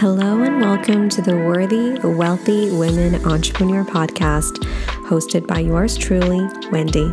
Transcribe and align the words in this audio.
Hello, 0.00 0.40
and 0.44 0.62
welcome 0.62 1.10
to 1.10 1.20
the 1.20 1.36
Worthy, 1.36 1.98
Wealthy 2.02 2.70
Women 2.70 3.22
Entrepreneur 3.26 3.84
Podcast, 3.84 4.56
hosted 5.04 5.46
by 5.46 5.58
yours 5.58 5.94
truly, 5.94 6.48
Wendy. 6.72 7.12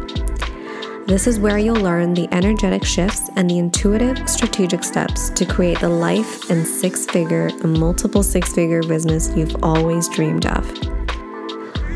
This 1.05 1.28
is 1.28 1.37
where 1.37 1.58
you'll 1.58 1.76
learn 1.76 2.13
the 2.13 2.29
energetic 2.31 2.85
shifts 2.85 3.29
and 3.35 3.49
the 3.49 3.58
intuitive 3.58 4.29
strategic 4.29 4.85
steps 4.85 5.29
to 5.31 5.46
create 5.46 5.81
the 5.81 5.89
life 5.89 6.49
and 6.49 6.65
six 6.65 7.05
figure 7.05 7.49
multiple 7.65 8.23
six 8.23 8.53
figure 8.53 8.81
business 8.83 9.33
you've 9.35 9.62
always 9.62 10.08
dreamed 10.08 10.46
of. 10.46 10.65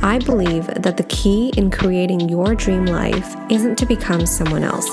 I 0.04 0.20
believe 0.26 0.68
that 0.68 0.98
the 0.98 1.05
key 1.08 1.54
in 1.55 1.71
creating 1.71 2.28
your 2.28 2.54
dream 2.54 2.86
life 2.86 3.34
isn't 3.50 3.78
to 3.78 3.86
become 3.86 4.26
someone 4.26 4.66
else, 4.66 4.89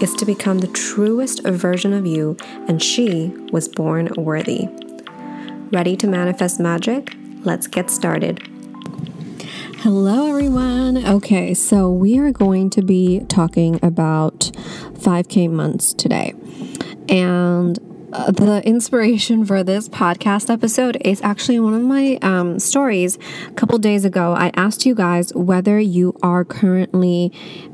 it's 0.00 0.16
to 0.16 0.24
become 0.24 0.60
the 0.60 0.68
truest 0.68 1.44
version 1.44 1.92
of 1.92 2.06
you, 2.06 2.38
and 2.68 2.82
she 2.82 3.36
was 3.52 3.68
born 3.68 4.08
worthy. 4.16 4.66
Ready 5.72 5.96
to 5.96 6.06
manifest 6.06 6.60
magic? 6.60 7.16
Let's 7.44 7.66
get 7.66 7.90
started. 7.90 8.46
Hello, 9.78 10.28
everyone. 10.28 10.98
Okay, 10.98 11.54
so 11.54 11.90
we 11.90 12.18
are 12.18 12.30
going 12.30 12.68
to 12.70 12.82
be 12.82 13.20
talking 13.20 13.80
about 13.82 14.50
5K 14.98 15.50
months 15.50 15.94
today. 15.94 16.34
And 17.08 17.78
uh, 18.12 18.32
the 18.32 18.60
inspiration 18.66 19.46
for 19.46 19.64
this 19.64 19.88
podcast 19.88 20.52
episode 20.52 20.98
is 21.00 21.22
actually 21.22 21.58
one 21.58 21.72
of 21.72 21.80
my 21.80 22.18
um, 22.20 22.58
stories. 22.58 23.16
A 23.48 23.52
couple 23.52 23.78
days 23.78 24.04
ago, 24.04 24.34
I 24.34 24.50
asked 24.54 24.84
you 24.84 24.94
guys 24.94 25.32
whether 25.34 25.80
you 25.80 26.14
are 26.22 26.44
currently. 26.44 27.32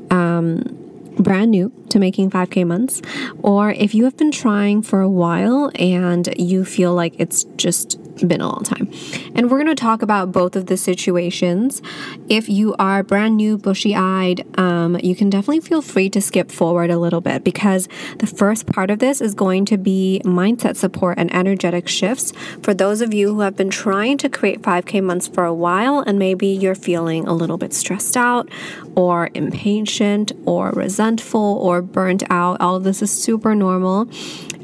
Um, 0.09 0.78
brand 1.19 1.51
new 1.51 1.71
to 1.89 1.99
making 1.99 2.31
5K 2.31 2.65
months, 2.65 3.01
or 3.43 3.71
if 3.71 3.93
you 3.93 4.05
have 4.05 4.17
been 4.17 4.31
trying 4.31 4.81
for 4.81 5.01
a 5.01 5.09
while 5.09 5.71
and 5.75 6.33
you 6.37 6.65
feel 6.65 6.93
like 6.93 7.13
it's 7.19 7.43
just 7.55 7.99
been 8.27 8.41
a 8.41 8.47
long 8.47 8.63
time. 8.63 8.91
And 9.35 9.49
we're 9.49 9.57
going 9.57 9.67
to 9.67 9.75
talk 9.75 10.01
about 10.01 10.31
both 10.31 10.55
of 10.55 10.65
the 10.65 10.77
situations. 10.77 11.81
If 12.27 12.49
you 12.49 12.75
are 12.79 13.03
brand 13.03 13.37
new, 13.37 13.57
bushy 13.57 13.95
eyed, 13.95 14.45
um, 14.59 14.97
you 15.01 15.15
can 15.15 15.29
definitely 15.29 15.61
feel 15.61 15.81
free 15.81 16.09
to 16.09 16.21
skip 16.21 16.51
forward 16.51 16.89
a 16.89 16.97
little 16.97 17.21
bit 17.21 17.43
because 17.43 17.87
the 18.19 18.27
first 18.27 18.65
part 18.65 18.91
of 18.91 18.99
this 18.99 19.21
is 19.21 19.33
going 19.33 19.65
to 19.65 19.77
be 19.77 20.21
mindset 20.25 20.75
support 20.75 21.17
and 21.17 21.33
energetic 21.33 21.87
shifts 21.87 22.33
for 22.61 22.73
those 22.73 23.01
of 23.01 23.13
you 23.13 23.33
who 23.33 23.41
have 23.41 23.55
been 23.55 23.69
trying 23.69 24.17
to 24.17 24.29
create 24.29 24.61
5K 24.61 25.03
months 25.03 25.27
for 25.27 25.45
a 25.45 25.53
while 25.53 25.99
and 25.99 26.19
maybe 26.19 26.47
you're 26.47 26.75
feeling 26.75 27.27
a 27.27 27.33
little 27.33 27.57
bit 27.57 27.73
stressed 27.73 28.17
out 28.17 28.49
or 28.95 29.29
impatient 29.33 30.31
or 30.45 30.71
resentful 30.71 31.59
or 31.61 31.81
burnt 31.81 32.23
out. 32.29 32.59
All 32.59 32.75
of 32.75 32.83
this 32.83 33.01
is 33.01 33.11
super 33.11 33.55
normal. 33.55 34.09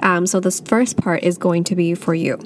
Um, 0.02 0.28
so, 0.28 0.40
this 0.40 0.60
first 0.60 0.98
part 0.98 1.24
is 1.24 1.38
going 1.38 1.64
to 1.66 1.76
be 1.76 1.96
for 1.96 2.14
you. 2.14 2.38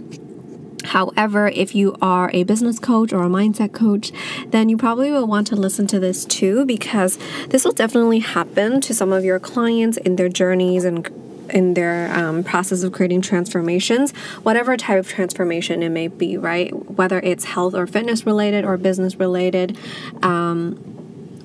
However, 0.90 1.48
if 1.50 1.76
you 1.76 1.96
are 2.02 2.32
a 2.34 2.44
business 2.44 2.80
coach 2.80 3.14
or 3.14 3.24
a 3.24 3.30
mindset 3.30 3.74
coach, 3.74 4.12
then 4.48 4.70
you 4.70 4.78
probably 4.78 5.12
will 5.12 5.28
want 5.28 5.48
to 5.48 5.56
listen 5.56 5.86
to 5.88 6.00
this 6.00 6.26
too 6.26 6.66
because 6.66 7.18
this 7.50 7.64
will 7.64 7.74
definitely 7.74 8.20
happen 8.20 8.82
to 8.82 8.94
some 8.94 9.12
of 9.12 9.24
your 9.24 9.40
clients 9.40 9.98
in 9.98 10.16
their 10.16 10.30
journeys 10.30 10.86
and 10.86 11.08
in 11.52 11.74
their 11.74 12.12
um, 12.14 12.44
process 12.44 12.84
of 12.84 12.92
creating 12.92 13.22
transformations, 13.22 14.12
whatever 14.44 14.78
type 14.78 15.00
of 15.00 15.08
transformation 15.08 15.84
it 15.84 15.90
may 15.90 16.08
be, 16.08 16.38
right? 16.38 16.72
Whether 16.92 17.20
it's 17.20 17.46
health 17.46 17.74
or 17.74 17.88
fitness 17.88 18.26
related 18.26 18.66
or 18.66 18.78
business 18.78 19.16
related. 19.16 19.78
Um, 20.24 20.86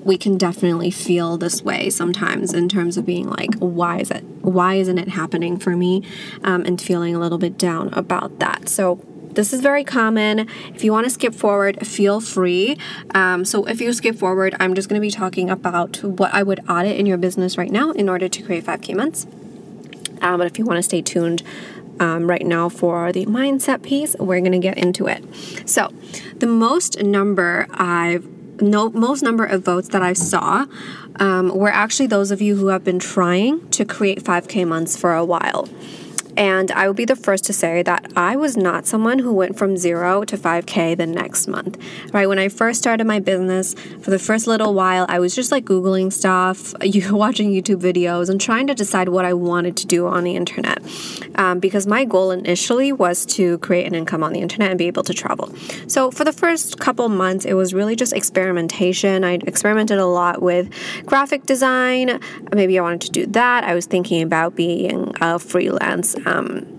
we 0.03 0.17
can 0.17 0.37
definitely 0.37 0.91
feel 0.91 1.35
this 1.35 1.63
way 1.63 1.89
sometimes 1.89 2.53
in 2.53 2.69
terms 2.69 2.95
of 2.95 3.07
being 3.07 3.27
like 3.27 3.55
why 3.55 3.97
is 3.97 4.11
it 4.11 4.23
why 4.41 4.75
isn't 4.75 4.99
it 4.99 5.07
happening 5.07 5.57
for 5.57 5.75
me 5.75 6.03
um, 6.43 6.63
and 6.63 6.79
feeling 6.79 7.15
a 7.15 7.19
little 7.19 7.39
bit 7.39 7.57
down 7.57 7.91
about 7.91 8.37
that 8.37 8.69
so 8.69 9.03
this 9.35 9.53
is 9.53 9.61
very 9.61 9.83
common. 9.83 10.47
If 10.73 10.83
you 10.83 10.91
want 10.91 11.05
to 11.05 11.09
skip 11.09 11.35
forward, 11.35 11.85
feel 11.85 12.19
free. 12.19 12.77
Um, 13.13 13.45
so 13.45 13.65
if 13.65 13.81
you 13.81 13.93
skip 13.93 14.15
forward, 14.15 14.55
I'm 14.59 14.73
just 14.73 14.89
going 14.89 14.99
to 14.99 15.05
be 15.05 15.11
talking 15.11 15.49
about 15.49 16.03
what 16.03 16.33
I 16.33 16.43
would 16.43 16.61
audit 16.69 16.97
in 16.97 17.05
your 17.05 17.17
business 17.17 17.57
right 17.57 17.71
now 17.71 17.91
in 17.91 18.09
order 18.09 18.27
to 18.27 18.41
create 18.41 18.63
5K 18.65 18.95
months. 18.95 19.27
Um, 20.21 20.39
but 20.39 20.47
if 20.47 20.57
you 20.57 20.65
want 20.65 20.77
to 20.77 20.83
stay 20.83 21.01
tuned, 21.01 21.43
um, 21.99 22.29
right 22.29 22.45
now 22.45 22.67
for 22.67 23.11
the 23.13 23.25
mindset 23.25 23.81
piece, 23.81 24.15
we're 24.19 24.39
going 24.39 24.51
to 24.51 24.59
get 24.59 24.77
into 24.77 25.07
it. 25.07 25.23
So, 25.65 25.93
the 26.35 26.47
most 26.47 27.01
number 27.01 27.67
I've 27.71 28.27
no 28.61 28.89
most 28.89 29.21
number 29.21 29.45
of 29.45 29.63
votes 29.63 29.89
that 29.89 30.01
I 30.01 30.13
saw 30.13 30.65
um, 31.17 31.55
were 31.55 31.69
actually 31.69 32.07
those 32.07 32.31
of 32.31 32.41
you 32.41 32.55
who 32.55 32.67
have 32.67 32.83
been 32.83 32.99
trying 32.99 33.67
to 33.69 33.85
create 33.85 34.23
5K 34.23 34.67
months 34.67 34.97
for 34.97 35.13
a 35.13 35.25
while. 35.25 35.69
And 36.37 36.71
I 36.71 36.87
will 36.87 36.93
be 36.93 37.05
the 37.05 37.15
first 37.15 37.45
to 37.45 37.53
say 37.53 37.81
that 37.83 38.11
I 38.15 38.35
was 38.35 38.57
not 38.57 38.85
someone 38.85 39.19
who 39.19 39.31
went 39.31 39.57
from 39.57 39.77
zero 39.77 40.23
to 40.25 40.37
5K 40.37 40.97
the 40.97 41.07
next 41.07 41.47
month, 41.47 41.77
right? 42.13 42.27
When 42.27 42.39
I 42.39 42.49
first 42.49 42.79
started 42.79 43.05
my 43.05 43.19
business, 43.19 43.73
for 44.01 44.11
the 44.11 44.19
first 44.19 44.47
little 44.47 44.73
while, 44.73 45.05
I 45.07 45.19
was 45.19 45.33
just 45.33 45.51
like 45.51 45.65
Googling 45.65 46.11
stuff, 46.11 46.73
watching 47.11 47.51
YouTube 47.51 47.81
videos, 47.81 48.29
and 48.29 48.39
trying 48.39 48.67
to 48.67 48.75
decide 48.75 49.09
what 49.09 49.25
I 49.25 49.33
wanted 49.33 49.77
to 49.77 49.87
do 49.87 50.07
on 50.07 50.23
the 50.23 50.35
internet. 50.35 50.81
Um, 51.35 51.59
because 51.59 51.87
my 51.87 52.05
goal 52.05 52.31
initially 52.31 52.91
was 52.91 53.25
to 53.27 53.57
create 53.59 53.87
an 53.87 53.95
income 53.95 54.23
on 54.23 54.33
the 54.33 54.41
internet 54.41 54.69
and 54.69 54.77
be 54.77 54.87
able 54.87 55.03
to 55.03 55.13
travel. 55.13 55.53
So 55.87 56.11
for 56.11 56.23
the 56.23 56.33
first 56.33 56.79
couple 56.79 57.07
months, 57.09 57.45
it 57.45 57.53
was 57.53 57.73
really 57.73 57.95
just 57.95 58.13
experimentation. 58.13 59.23
I 59.23 59.33
experimented 59.33 59.99
a 59.99 60.05
lot 60.05 60.41
with 60.41 60.69
graphic 61.05 61.45
design. 61.45 62.19
Maybe 62.53 62.77
I 62.77 62.81
wanted 62.81 63.01
to 63.01 63.11
do 63.11 63.25
that. 63.27 63.63
I 63.63 63.73
was 63.73 63.85
thinking 63.85 64.21
about 64.21 64.55
being 64.55 65.11
a 65.21 65.39
freelance 65.39 66.15
um, 66.25 66.75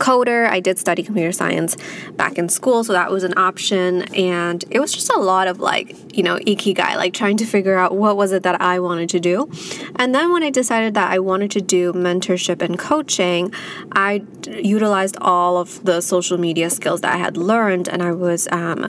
coder. 0.00 0.48
I 0.48 0.60
did 0.60 0.78
study 0.78 1.02
computer 1.02 1.30
science 1.30 1.76
back 2.16 2.38
in 2.38 2.48
school, 2.48 2.82
so 2.82 2.92
that 2.92 3.10
was 3.10 3.22
an 3.22 3.34
option. 3.36 4.02
And 4.14 4.64
it 4.70 4.80
was 4.80 4.92
just 4.92 5.10
a 5.12 5.18
lot 5.18 5.46
of 5.46 5.60
like, 5.60 5.94
you 6.16 6.22
know, 6.22 6.36
ikigai, 6.38 6.96
like 6.96 7.14
trying 7.14 7.36
to 7.36 7.44
figure 7.44 7.76
out 7.76 7.94
what 7.94 8.16
was 8.16 8.32
it 8.32 8.42
that 8.42 8.60
I 8.60 8.80
wanted 8.80 9.10
to 9.10 9.20
do. 9.20 9.50
And 9.96 10.14
then 10.14 10.32
when 10.32 10.42
I 10.42 10.50
decided 10.50 10.94
that 10.94 11.12
I 11.12 11.18
wanted 11.18 11.50
to 11.52 11.60
do 11.60 11.92
mentorship 11.92 12.62
and 12.62 12.78
coaching, 12.78 13.52
I 13.92 14.24
utilized 14.48 15.16
all 15.20 15.58
of 15.58 15.84
the 15.84 16.00
social 16.00 16.38
media 16.38 16.70
skills 16.70 17.02
that 17.02 17.14
I 17.14 17.18
had 17.18 17.36
learned, 17.36 17.88
and 17.88 18.02
I 18.02 18.12
was 18.12 18.48
um, 18.50 18.86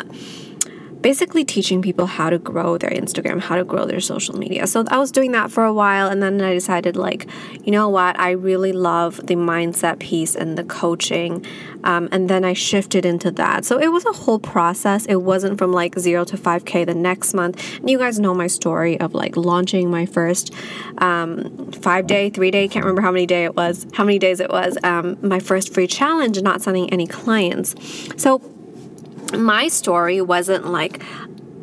basically 1.01 1.44
teaching 1.44 1.81
people 1.81 2.06
how 2.06 2.29
to 2.29 2.38
grow 2.38 2.78
their 2.78 2.89
Instagram, 2.89 3.39
how 3.39 3.56
to 3.56 3.63
grow 3.63 3.85
their 3.85 4.00
social 4.00 4.38
media. 4.38 4.67
So 4.67 4.85
I 4.89 4.97
was 4.97 5.12
doing 5.12 5.31
that 5.31 5.51
for 5.51 5.63
a 5.63 5.73
while 5.73 6.07
and 6.07 6.22
then 6.22 6.41
I 6.41 6.53
decided 6.53 6.95
like, 6.95 7.28
you 7.63 7.72
know 7.72 7.89
what, 7.89 8.19
I 8.19 8.31
really 8.31 8.72
love 8.72 9.17
the 9.17 9.35
mindset 9.35 10.00
piece 10.00 10.35
and 10.35 10.57
the 10.57 10.63
coaching. 10.63 11.45
Um, 11.84 12.07
and 12.11 12.29
then 12.29 12.45
I 12.45 12.53
shifted 12.53 13.06
into 13.06 13.31
that. 13.31 13.66
So 13.66 13.79
it 13.79 13.91
was 13.91 14.06
a 14.06 14.13
whole 14.13 14.40
process. 14.40 15.06
It 15.06 15.16
wasn't 15.16 15.57
from 15.57 15.72
like 15.72 15.97
zero 15.97 16.23
to 16.25 16.38
5K 16.38 16.85
the 16.85 16.94
next 16.94 17.34
month. 17.34 17.79
And 17.79 17.90
you 17.90 17.97
guys 17.97 18.19
know 18.19 18.34
my 18.34 18.47
story 18.47 19.00
of 19.00 19.13
like 19.13 19.35
launching 19.35 19.90
my 19.90 20.06
first 20.06 20.53
um, 21.00 21.72
five 21.72 22.06
day, 22.06 22.29
three 22.29 22.51
day, 22.51 22.67
can't 22.67 22.85
remember 22.85 23.01
how 23.01 23.11
many 23.11 23.25
day 23.25 23.45
it 23.45 23.56
was, 23.56 23.88
how 23.94 24.03
many 24.03 24.19
days 24.19 24.40
it 24.40 24.50
was, 24.50 24.78
um, 24.84 25.17
my 25.22 25.40
first 25.40 25.73
free 25.73 25.88
challenge 25.88 26.38
and 26.38 26.44
not 26.44 26.61
sending 26.61 26.91
any 26.91 27.07
clients. 27.07 27.75
So 28.22 28.40
my 29.38 29.68
story 29.68 30.22
wasn't 30.22 30.68
like 30.68 31.02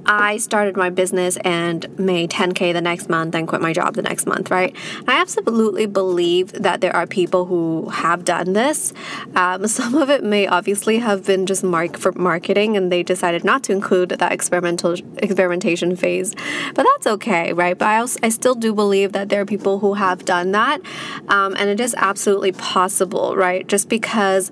I 0.09 0.39
started 0.39 0.75
my 0.75 0.89
business 0.89 1.37
and 1.45 1.87
made 1.99 2.31
10K 2.31 2.73
the 2.73 2.81
next 2.81 3.11
month 3.11 3.35
and 3.35 3.47
quit 3.47 3.61
my 3.61 3.75
job 3.75 3.95
the 3.95 4.01
next 4.01 4.27
month, 4.27 4.51
right? 4.51 4.75
I 5.07 5.21
absolutely 5.21 5.85
believe 5.85 6.51
that 6.53 6.81
there 6.81 6.97
are 6.97 7.07
people 7.07 7.45
who 7.45 7.91
have 7.91 8.25
done 8.25 8.55
this. 8.55 8.95
Um, 9.37 9.67
some 9.69 9.95
of 9.95 10.09
it 10.09 10.25
may 10.25 10.47
obviously 10.47 10.99
have 11.01 11.27
been 11.27 11.45
just 11.45 11.63
mark 11.63 11.99
for 11.99 12.13
marketing 12.13 12.75
and 12.75 12.91
they 12.91 13.03
decided 13.03 13.45
not 13.45 13.63
to 13.65 13.73
include 13.73 14.09
that 14.09 14.33
experimental 14.33 14.95
experimentation 15.19 15.95
phase, 15.95 16.35
but 16.75 16.87
that's 16.95 17.07
okay, 17.07 17.53
right? 17.53 17.77
But 17.77 17.89
I, 17.89 17.99
also, 17.99 18.19
I 18.23 18.31
still 18.31 18.55
do 18.55 18.73
believe 18.73 19.13
that 19.13 19.29
there 19.29 19.43
are 19.43 19.47
people 19.47 19.81
who 19.81 19.93
have 19.93 20.25
done 20.25 20.53
that 20.53 20.81
um, 21.29 21.55
and 21.59 21.69
it 21.69 21.81
is 21.81 21.95
absolutely 21.99 22.53
possible, 22.53 23.37
right? 23.37 23.67
Just 23.67 23.91
because. 23.91 24.51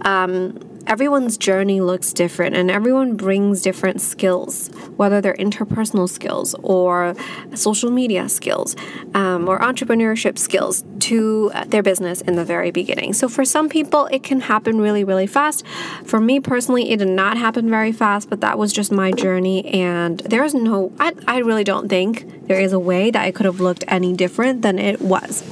Um, 0.00 0.75
everyone's 0.86 1.36
journey 1.36 1.80
looks 1.80 2.12
different 2.12 2.54
and 2.54 2.70
everyone 2.70 3.16
brings 3.16 3.62
different 3.62 4.00
skills, 4.00 4.68
whether 4.96 5.20
they're 5.20 5.34
interpersonal 5.34 6.08
skills 6.08 6.54
or 6.62 7.14
social 7.54 7.90
media 7.90 8.28
skills 8.28 8.76
um, 9.14 9.48
or 9.48 9.58
entrepreneurship 9.58 10.38
skills 10.38 10.84
to 11.00 11.50
their 11.66 11.82
business 11.82 12.20
in 12.20 12.36
the 12.36 12.44
very 12.44 12.70
beginning. 12.70 13.12
So 13.12 13.28
for 13.28 13.44
some 13.44 13.68
people, 13.68 14.06
it 14.06 14.22
can 14.22 14.40
happen 14.40 14.80
really, 14.80 15.04
really 15.04 15.26
fast. 15.26 15.66
For 16.04 16.20
me 16.20 16.40
personally, 16.40 16.90
it 16.90 16.98
did 16.98 17.08
not 17.08 17.36
happen 17.36 17.68
very 17.68 17.92
fast, 17.92 18.30
but 18.30 18.40
that 18.40 18.58
was 18.58 18.72
just 18.72 18.92
my 18.92 19.10
journey. 19.12 19.64
And 19.66 20.20
there's 20.20 20.54
no, 20.54 20.92
I, 20.98 21.12
I 21.26 21.38
really 21.38 21.64
don't 21.64 21.88
think 21.88 22.46
there 22.46 22.60
is 22.60 22.72
a 22.72 22.78
way 22.78 23.10
that 23.10 23.26
it 23.26 23.34
could 23.34 23.46
have 23.46 23.60
looked 23.60 23.84
any 23.88 24.12
different 24.12 24.62
than 24.62 24.78
it 24.78 25.00
was. 25.00 25.42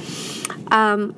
Um, 0.71 1.15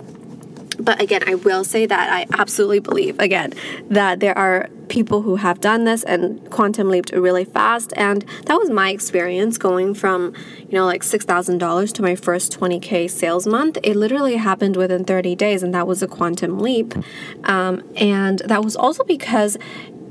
but 0.80 1.02
again, 1.02 1.24
I 1.28 1.36
will 1.36 1.64
say 1.64 1.86
that 1.86 2.10
I 2.12 2.26
absolutely 2.40 2.80
believe, 2.80 3.20
again, 3.20 3.54
that 3.90 4.20
there 4.20 4.38
are 4.38 4.70
people 4.90 5.22
who 5.22 5.36
have 5.38 5.60
done 5.60 5.84
this 5.84 6.04
and 6.04 6.50
quantum 6.50 6.90
leaped 6.90 7.12
really 7.12 7.46
fast. 7.46 7.94
And 7.98 8.26
that 8.46 8.56
was 8.56 8.70
my 8.70 8.90
experience 8.90 9.58
going 9.58 9.94
from, 9.94 10.34
you 10.60 10.74
know, 10.74 10.86
like 10.86 11.02
$6,000 11.02 11.94
to 11.94 12.02
my 12.02 12.16
first 12.16 12.58
20K 12.58 13.10
sales 13.10 13.48
month. 13.48 13.78
It 13.84 13.96
literally 13.96 14.38
happened 14.38 14.78
within 14.78 15.04
30 15.04 15.36
days, 15.36 15.64
and 15.64 15.74
that 15.74 15.88
was 15.88 16.02
a 16.02 16.08
quantum 16.08 16.60
leap. 16.60 16.94
Um, 17.44 17.84
and 17.96 18.40
that 18.40 18.64
was 18.64 18.76
also 18.76 19.04
because 19.04 19.58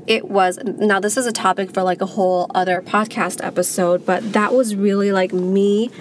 it 0.07 0.29
was 0.29 0.57
now 0.63 1.01
this 1.01 1.17
is 1.17 1.25
a 1.25 1.33
topic 1.33 1.73
for 1.73 1.83
like 1.83 1.99
a 2.01 2.05
whole 2.05 2.49
other 2.55 2.81
podcast 2.81 3.43
episode 3.43 4.05
but 4.05 4.31
that 4.31 4.53
was 4.53 4.73
really 4.73 5.11
like 5.11 5.33
me 5.33 5.91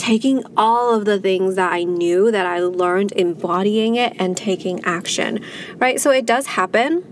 taking 0.00 0.42
all 0.56 0.94
of 0.94 1.04
the 1.04 1.20
things 1.20 1.56
that 1.56 1.70
I 1.70 1.84
knew 1.84 2.30
that 2.30 2.46
I 2.46 2.60
learned, 2.60 3.12
embodying 3.12 3.96
it, 3.96 4.16
and 4.18 4.34
taking 4.34 4.82
action, 4.82 5.44
right? 5.76 6.00
So 6.00 6.10
it 6.10 6.24
does 6.24 6.46
happen. 6.46 7.04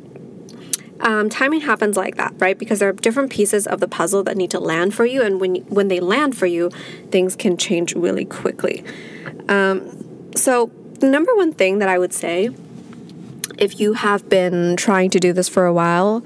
Um, 1.00 1.28
timing 1.28 1.60
happens 1.60 1.98
like 1.98 2.16
that, 2.16 2.32
right? 2.38 2.58
Because 2.58 2.78
there 2.78 2.88
are 2.88 2.94
different 2.94 3.30
pieces 3.30 3.66
of 3.66 3.80
the 3.80 3.88
puzzle 3.88 4.22
that 4.24 4.38
need 4.38 4.50
to 4.52 4.58
land 4.58 4.94
for 4.94 5.04
you, 5.04 5.20
and 5.20 5.38
when 5.38 5.56
when 5.66 5.88
they 5.88 6.00
land 6.00 6.36
for 6.36 6.46
you, 6.46 6.70
things 7.10 7.36
can 7.36 7.58
change 7.58 7.94
really 7.94 8.24
quickly. 8.24 8.82
Um, 9.50 10.32
so 10.34 10.70
the 10.94 11.08
number 11.08 11.36
one 11.36 11.52
thing 11.52 11.80
that 11.80 11.90
I 11.90 11.98
would 11.98 12.14
say, 12.14 12.48
if 13.58 13.78
you 13.78 13.92
have 13.92 14.30
been 14.30 14.76
trying 14.76 15.10
to 15.10 15.20
do 15.20 15.34
this 15.34 15.48
for 15.48 15.66
a 15.66 15.74
while, 15.74 16.24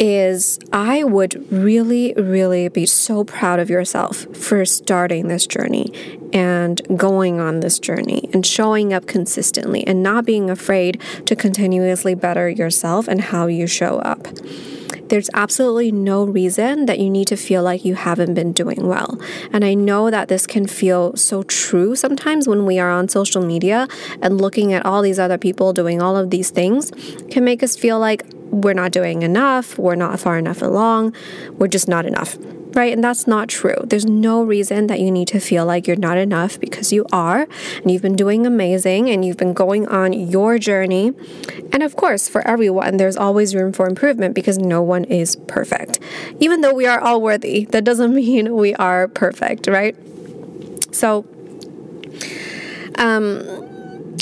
is 0.00 0.58
I 0.72 1.04
would 1.04 1.52
really, 1.52 2.14
really 2.14 2.68
be 2.68 2.86
so 2.86 3.22
proud 3.22 3.60
of 3.60 3.68
yourself 3.68 4.26
for 4.34 4.64
starting 4.64 5.28
this 5.28 5.46
journey 5.46 5.92
and 6.32 6.80
going 6.96 7.38
on 7.38 7.60
this 7.60 7.78
journey 7.78 8.30
and 8.32 8.44
showing 8.46 8.94
up 8.94 9.06
consistently 9.06 9.86
and 9.86 10.02
not 10.02 10.24
being 10.24 10.48
afraid 10.48 11.00
to 11.26 11.36
continuously 11.36 12.14
better 12.14 12.48
yourself 12.48 13.08
and 13.08 13.20
how 13.20 13.46
you 13.46 13.66
show 13.66 13.98
up. 13.98 14.26
There's 15.10 15.28
absolutely 15.34 15.92
no 15.92 16.24
reason 16.24 16.86
that 16.86 17.00
you 17.00 17.10
need 17.10 17.26
to 17.28 17.36
feel 17.36 17.64
like 17.64 17.84
you 17.84 17.96
haven't 17.96 18.34
been 18.34 18.52
doing 18.52 18.86
well. 18.86 19.20
And 19.52 19.64
I 19.64 19.74
know 19.74 20.08
that 20.08 20.28
this 20.28 20.46
can 20.46 20.66
feel 20.66 21.16
so 21.16 21.42
true 21.42 21.94
sometimes 21.96 22.48
when 22.48 22.64
we 22.64 22.78
are 22.78 22.90
on 22.90 23.08
social 23.08 23.42
media 23.44 23.88
and 24.22 24.40
looking 24.40 24.72
at 24.72 24.86
all 24.86 25.02
these 25.02 25.18
other 25.18 25.36
people 25.36 25.72
doing 25.72 26.00
all 26.00 26.16
of 26.16 26.30
these 26.30 26.50
things 26.50 26.92
can 27.28 27.44
make 27.44 27.62
us 27.62 27.76
feel 27.76 27.98
like 27.98 28.22
we're 28.50 28.74
not 28.74 28.92
doing 28.92 29.22
enough, 29.22 29.78
we're 29.78 29.94
not 29.94 30.18
far 30.20 30.38
enough 30.38 30.62
along, 30.62 31.14
we're 31.52 31.68
just 31.68 31.88
not 31.88 32.04
enough, 32.04 32.36
right? 32.74 32.92
And 32.92 33.02
that's 33.02 33.26
not 33.26 33.48
true. 33.48 33.76
There's 33.84 34.06
no 34.06 34.42
reason 34.42 34.88
that 34.88 35.00
you 35.00 35.10
need 35.10 35.28
to 35.28 35.40
feel 35.40 35.64
like 35.64 35.86
you're 35.86 35.96
not 35.96 36.18
enough 36.18 36.58
because 36.58 36.92
you 36.92 37.06
are, 37.12 37.46
and 37.76 37.90
you've 37.90 38.02
been 38.02 38.16
doing 38.16 38.46
amazing, 38.46 39.08
and 39.08 39.24
you've 39.24 39.36
been 39.36 39.52
going 39.52 39.86
on 39.88 40.12
your 40.12 40.58
journey. 40.58 41.12
And 41.72 41.82
of 41.82 41.96
course, 41.96 42.28
for 42.28 42.46
everyone, 42.46 42.96
there's 42.96 43.16
always 43.16 43.54
room 43.54 43.72
for 43.72 43.88
improvement 43.88 44.34
because 44.34 44.58
no 44.58 44.82
one 44.82 45.04
is 45.04 45.36
perfect. 45.36 46.00
Even 46.40 46.60
though 46.60 46.74
we 46.74 46.86
are 46.86 47.00
all 47.00 47.20
worthy, 47.22 47.64
that 47.66 47.84
doesn't 47.84 48.14
mean 48.20 48.54
we 48.54 48.74
are 48.74 49.08
perfect, 49.08 49.66
right? 49.66 49.96
So, 50.92 51.24
um, 52.96 53.59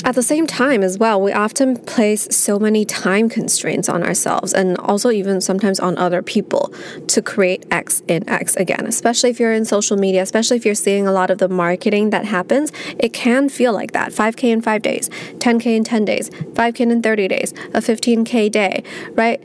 at 0.05 0.15
the 0.15 0.23
same 0.23 0.47
time, 0.47 0.83
as 0.83 0.97
well, 0.97 1.21
we 1.21 1.31
often 1.31 1.75
place 1.75 2.27
so 2.35 2.59
many 2.59 2.85
time 2.85 3.29
constraints 3.29 3.89
on 3.89 4.03
ourselves 4.03 4.53
and 4.53 4.77
also 4.77 5.11
even 5.11 5.41
sometimes 5.41 5.79
on 5.79 5.97
other 5.97 6.21
people 6.21 6.73
to 7.07 7.21
create 7.21 7.65
X 7.71 8.01
in 8.07 8.27
X 8.29 8.55
again, 8.55 8.85
especially 8.85 9.29
if 9.29 9.39
you're 9.39 9.53
in 9.53 9.65
social 9.65 9.97
media, 9.97 10.21
especially 10.21 10.57
if 10.57 10.65
you're 10.65 10.75
seeing 10.75 11.07
a 11.07 11.11
lot 11.11 11.29
of 11.29 11.37
the 11.37 11.49
marketing 11.49 12.09
that 12.11 12.25
happens. 12.25 12.71
It 12.97 13.13
can 13.13 13.49
feel 13.49 13.73
like 13.73 13.91
that 13.91 14.11
5K 14.11 14.45
in 14.45 14.61
five 14.61 14.81
days, 14.81 15.09
10K 15.39 15.77
in 15.77 15.83
10 15.83 16.05
days, 16.05 16.29
5K 16.29 16.79
in 16.91 17.01
30 17.01 17.27
days, 17.27 17.51
a 17.73 17.81
15K 17.81 18.51
day, 18.51 18.83
right? 19.13 19.41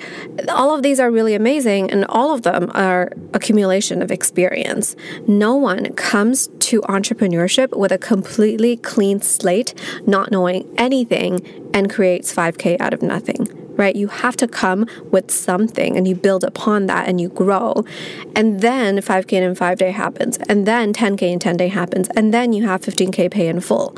All 0.48 0.74
of 0.74 0.82
these 0.82 1.00
are 1.00 1.10
really 1.10 1.34
amazing 1.34 1.90
and 1.90 2.04
all 2.08 2.32
of 2.32 2.42
them 2.42 2.70
are 2.74 3.10
accumulation 3.32 4.02
of 4.02 4.10
experience. 4.10 4.94
No 5.26 5.56
one 5.56 5.92
comes 5.94 6.48
to 6.64 6.80
entrepreneurship 6.82 7.76
with 7.76 7.92
a 7.92 7.98
completely 7.98 8.76
clean 8.76 9.20
slate, 9.20 9.74
not 10.06 10.30
knowing 10.30 10.72
anything 10.78 11.40
and 11.74 11.92
creates 11.92 12.34
5K 12.34 12.80
out 12.80 12.94
of 12.94 13.02
nothing, 13.02 13.46
right? 13.76 13.94
You 13.94 14.08
have 14.08 14.36
to 14.36 14.48
come 14.48 14.86
with 15.10 15.30
something 15.30 15.96
and 15.96 16.08
you 16.08 16.14
build 16.14 16.44
upon 16.44 16.86
that 16.86 17.08
and 17.08 17.20
you 17.20 17.28
grow. 17.28 17.84
And 18.34 18.60
then 18.60 18.98
5K 18.98 19.32
in 19.32 19.54
5 19.54 19.78
day 19.78 19.90
happens. 19.90 20.38
And 20.48 20.66
then 20.66 20.92
10K 20.92 21.22
in 21.22 21.38
10 21.38 21.56
day 21.56 21.68
happens. 21.68 22.08
And 22.16 22.32
then 22.32 22.52
you 22.52 22.66
have 22.66 22.80
15K 22.80 23.30
pay 23.30 23.48
in 23.48 23.60
full. 23.60 23.96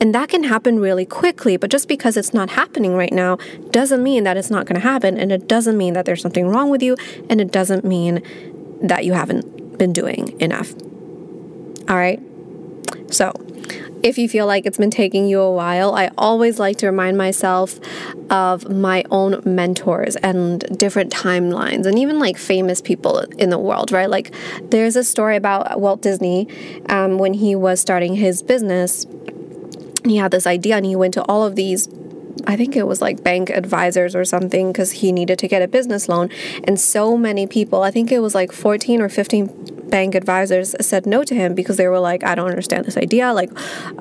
And 0.00 0.14
that 0.14 0.28
can 0.28 0.44
happen 0.44 0.80
really 0.80 1.06
quickly, 1.06 1.56
but 1.56 1.70
just 1.70 1.88
because 1.88 2.16
it's 2.16 2.34
not 2.34 2.50
happening 2.50 2.96
right 2.96 3.12
now 3.12 3.38
doesn't 3.70 4.02
mean 4.02 4.24
that 4.24 4.36
it's 4.36 4.50
not 4.50 4.66
going 4.66 4.74
to 4.74 4.86
happen. 4.86 5.16
And 5.16 5.32
it 5.32 5.48
doesn't 5.48 5.78
mean 5.78 5.94
that 5.94 6.04
there's 6.04 6.20
something 6.20 6.48
wrong 6.48 6.68
with 6.68 6.82
you. 6.82 6.96
And 7.30 7.40
it 7.40 7.52
doesn't 7.52 7.84
mean 7.84 8.22
that 8.82 9.04
you 9.04 9.12
haven't 9.12 9.78
been 9.78 9.92
doing 9.92 10.38
enough. 10.40 10.74
All 11.88 11.96
right. 11.96 12.20
So, 13.10 13.32
if 14.04 14.18
you 14.18 14.28
feel 14.28 14.46
like 14.46 14.66
it's 14.66 14.76
been 14.76 14.90
taking 14.90 15.26
you 15.26 15.40
a 15.40 15.50
while, 15.50 15.94
I 15.94 16.10
always 16.18 16.58
like 16.58 16.76
to 16.78 16.86
remind 16.86 17.16
myself 17.16 17.80
of 18.28 18.68
my 18.68 19.02
own 19.10 19.40
mentors 19.46 20.16
and 20.16 20.60
different 20.78 21.10
timelines 21.10 21.86
and 21.86 21.98
even 21.98 22.18
like 22.18 22.36
famous 22.36 22.82
people 22.82 23.20
in 23.38 23.48
the 23.48 23.58
world, 23.58 23.92
right? 23.92 24.10
Like 24.10 24.34
there's 24.62 24.94
a 24.96 25.04
story 25.04 25.36
about 25.36 25.80
Walt 25.80 26.02
Disney 26.02 26.48
um, 26.90 27.16
when 27.16 27.32
he 27.32 27.56
was 27.56 27.80
starting 27.80 28.16
his 28.16 28.42
business. 28.42 29.06
He 30.04 30.16
had 30.16 30.32
this 30.32 30.46
idea 30.46 30.76
and 30.76 30.84
he 30.84 30.96
went 30.96 31.14
to 31.14 31.22
all 31.22 31.44
of 31.44 31.56
these 31.56 31.88
I 32.46 32.56
think 32.56 32.76
it 32.76 32.86
was 32.86 33.00
like 33.00 33.22
bank 33.22 33.48
advisors 33.48 34.14
or 34.14 34.24
something 34.24 34.72
because 34.72 34.90
he 34.90 35.12
needed 35.12 35.38
to 35.38 35.48
get 35.48 35.62
a 35.62 35.68
business 35.68 36.08
loan. 36.08 36.28
And 36.64 36.78
so 36.78 37.16
many 37.16 37.46
people, 37.46 37.82
I 37.82 37.90
think 37.90 38.12
it 38.12 38.18
was 38.18 38.34
like 38.34 38.52
14 38.52 39.00
or 39.00 39.08
15 39.08 39.73
bank 39.94 40.16
advisors 40.16 40.74
said 40.80 41.06
no 41.06 41.22
to 41.22 41.36
him 41.36 41.54
because 41.54 41.76
they 41.76 41.86
were 41.86 42.00
like, 42.00 42.24
I 42.24 42.34
don't 42.34 42.48
understand 42.48 42.84
this 42.84 42.96
idea. 42.96 43.32
Like, 43.32 43.52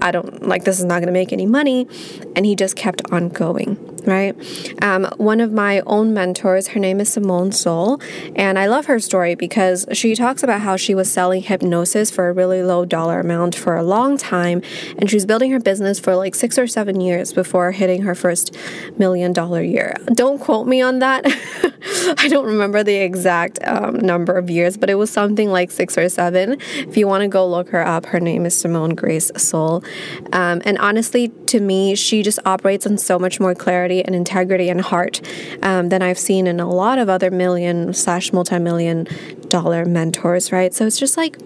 I 0.01 0.09
don't, 0.09 0.47
like, 0.47 0.63
this 0.63 0.79
is 0.79 0.85
not 0.85 0.95
going 0.95 1.05
to 1.05 1.13
make 1.13 1.31
any 1.31 1.45
money. 1.45 1.87
And 2.35 2.47
he 2.47 2.55
just 2.55 2.75
kept 2.75 3.03
on 3.11 3.29
going, 3.29 3.77
right? 4.05 4.35
Um, 4.81 5.05
one 5.17 5.39
of 5.39 5.51
my 5.51 5.81
own 5.85 6.13
mentors, 6.13 6.69
her 6.69 6.79
name 6.79 6.99
is 6.99 7.11
Simone 7.11 7.51
Seol, 7.51 8.01
And 8.35 8.57
I 8.59 8.67
love 8.67 8.85
her 8.85 8.99
story 8.99 9.35
because 9.35 9.85
she 9.93 10.15
talks 10.15 10.43
about 10.43 10.61
how 10.61 10.75
she 10.75 10.95
was 10.95 11.11
selling 11.11 11.41
hypnosis 11.41 12.11
for 12.11 12.29
a 12.29 12.33
really 12.33 12.63
low 12.63 12.85
dollar 12.85 13.19
amount 13.19 13.55
for 13.55 13.75
a 13.75 13.83
long 13.83 14.17
time. 14.17 14.61
And 14.97 15.09
she 15.09 15.15
was 15.15 15.25
building 15.25 15.51
her 15.51 15.59
business 15.59 15.99
for 15.99 16.15
like 16.15 16.35
six 16.35 16.57
or 16.57 16.67
seven 16.67 17.01
years 17.01 17.33
before 17.33 17.71
hitting 17.71 18.03
her 18.03 18.15
first 18.15 18.55
million 18.97 19.33
dollar 19.33 19.61
year. 19.61 19.95
Don't 20.13 20.39
quote 20.39 20.67
me 20.67 20.81
on 20.81 20.99
that. 20.99 21.25
I 22.17 22.27
don't 22.27 22.45
remember 22.45 22.83
the 22.83 22.95
exact 22.95 23.59
um, 23.63 23.99
number 23.99 24.37
of 24.37 24.49
years, 24.49 24.77
but 24.77 24.89
it 24.89 24.95
was 24.95 25.09
something 25.09 25.49
like 25.49 25.71
six 25.71 25.97
or 25.97 26.09
seven. 26.09 26.57
If 26.75 26.97
you 26.97 27.07
want 27.07 27.21
to 27.21 27.27
go 27.27 27.47
look 27.47 27.69
her 27.69 27.85
up, 27.85 28.05
her 28.07 28.19
name 28.19 28.45
is 28.45 28.55
Simone 28.55 28.95
Grace 28.95 29.31
Seol. 29.31 29.85
Um, 30.33 30.61
and 30.65 30.77
honestly, 30.77 31.29
to 31.47 31.59
me, 31.59 31.95
she 31.95 32.23
just 32.23 32.39
operates 32.45 32.87
on 32.87 32.97
so 32.97 33.19
much 33.19 33.39
more 33.39 33.53
clarity 33.53 33.92
and 34.01 34.15
integrity 34.15 34.69
and 34.69 34.81
heart 34.81 35.21
um, 35.61 35.89
than 35.89 36.01
I've 36.01 36.19
seen 36.19 36.47
in 36.47 36.59
a 36.59 36.69
lot 36.69 36.97
of 36.97 37.09
other 37.09 37.29
million 37.29 37.93
slash 37.93 38.33
multi 38.33 38.59
million 38.59 39.07
dollar 39.49 39.85
mentors, 39.85 40.51
right? 40.51 40.73
So 40.73 40.85
it's 40.87 40.99
just 40.99 41.17
like, 41.17 41.37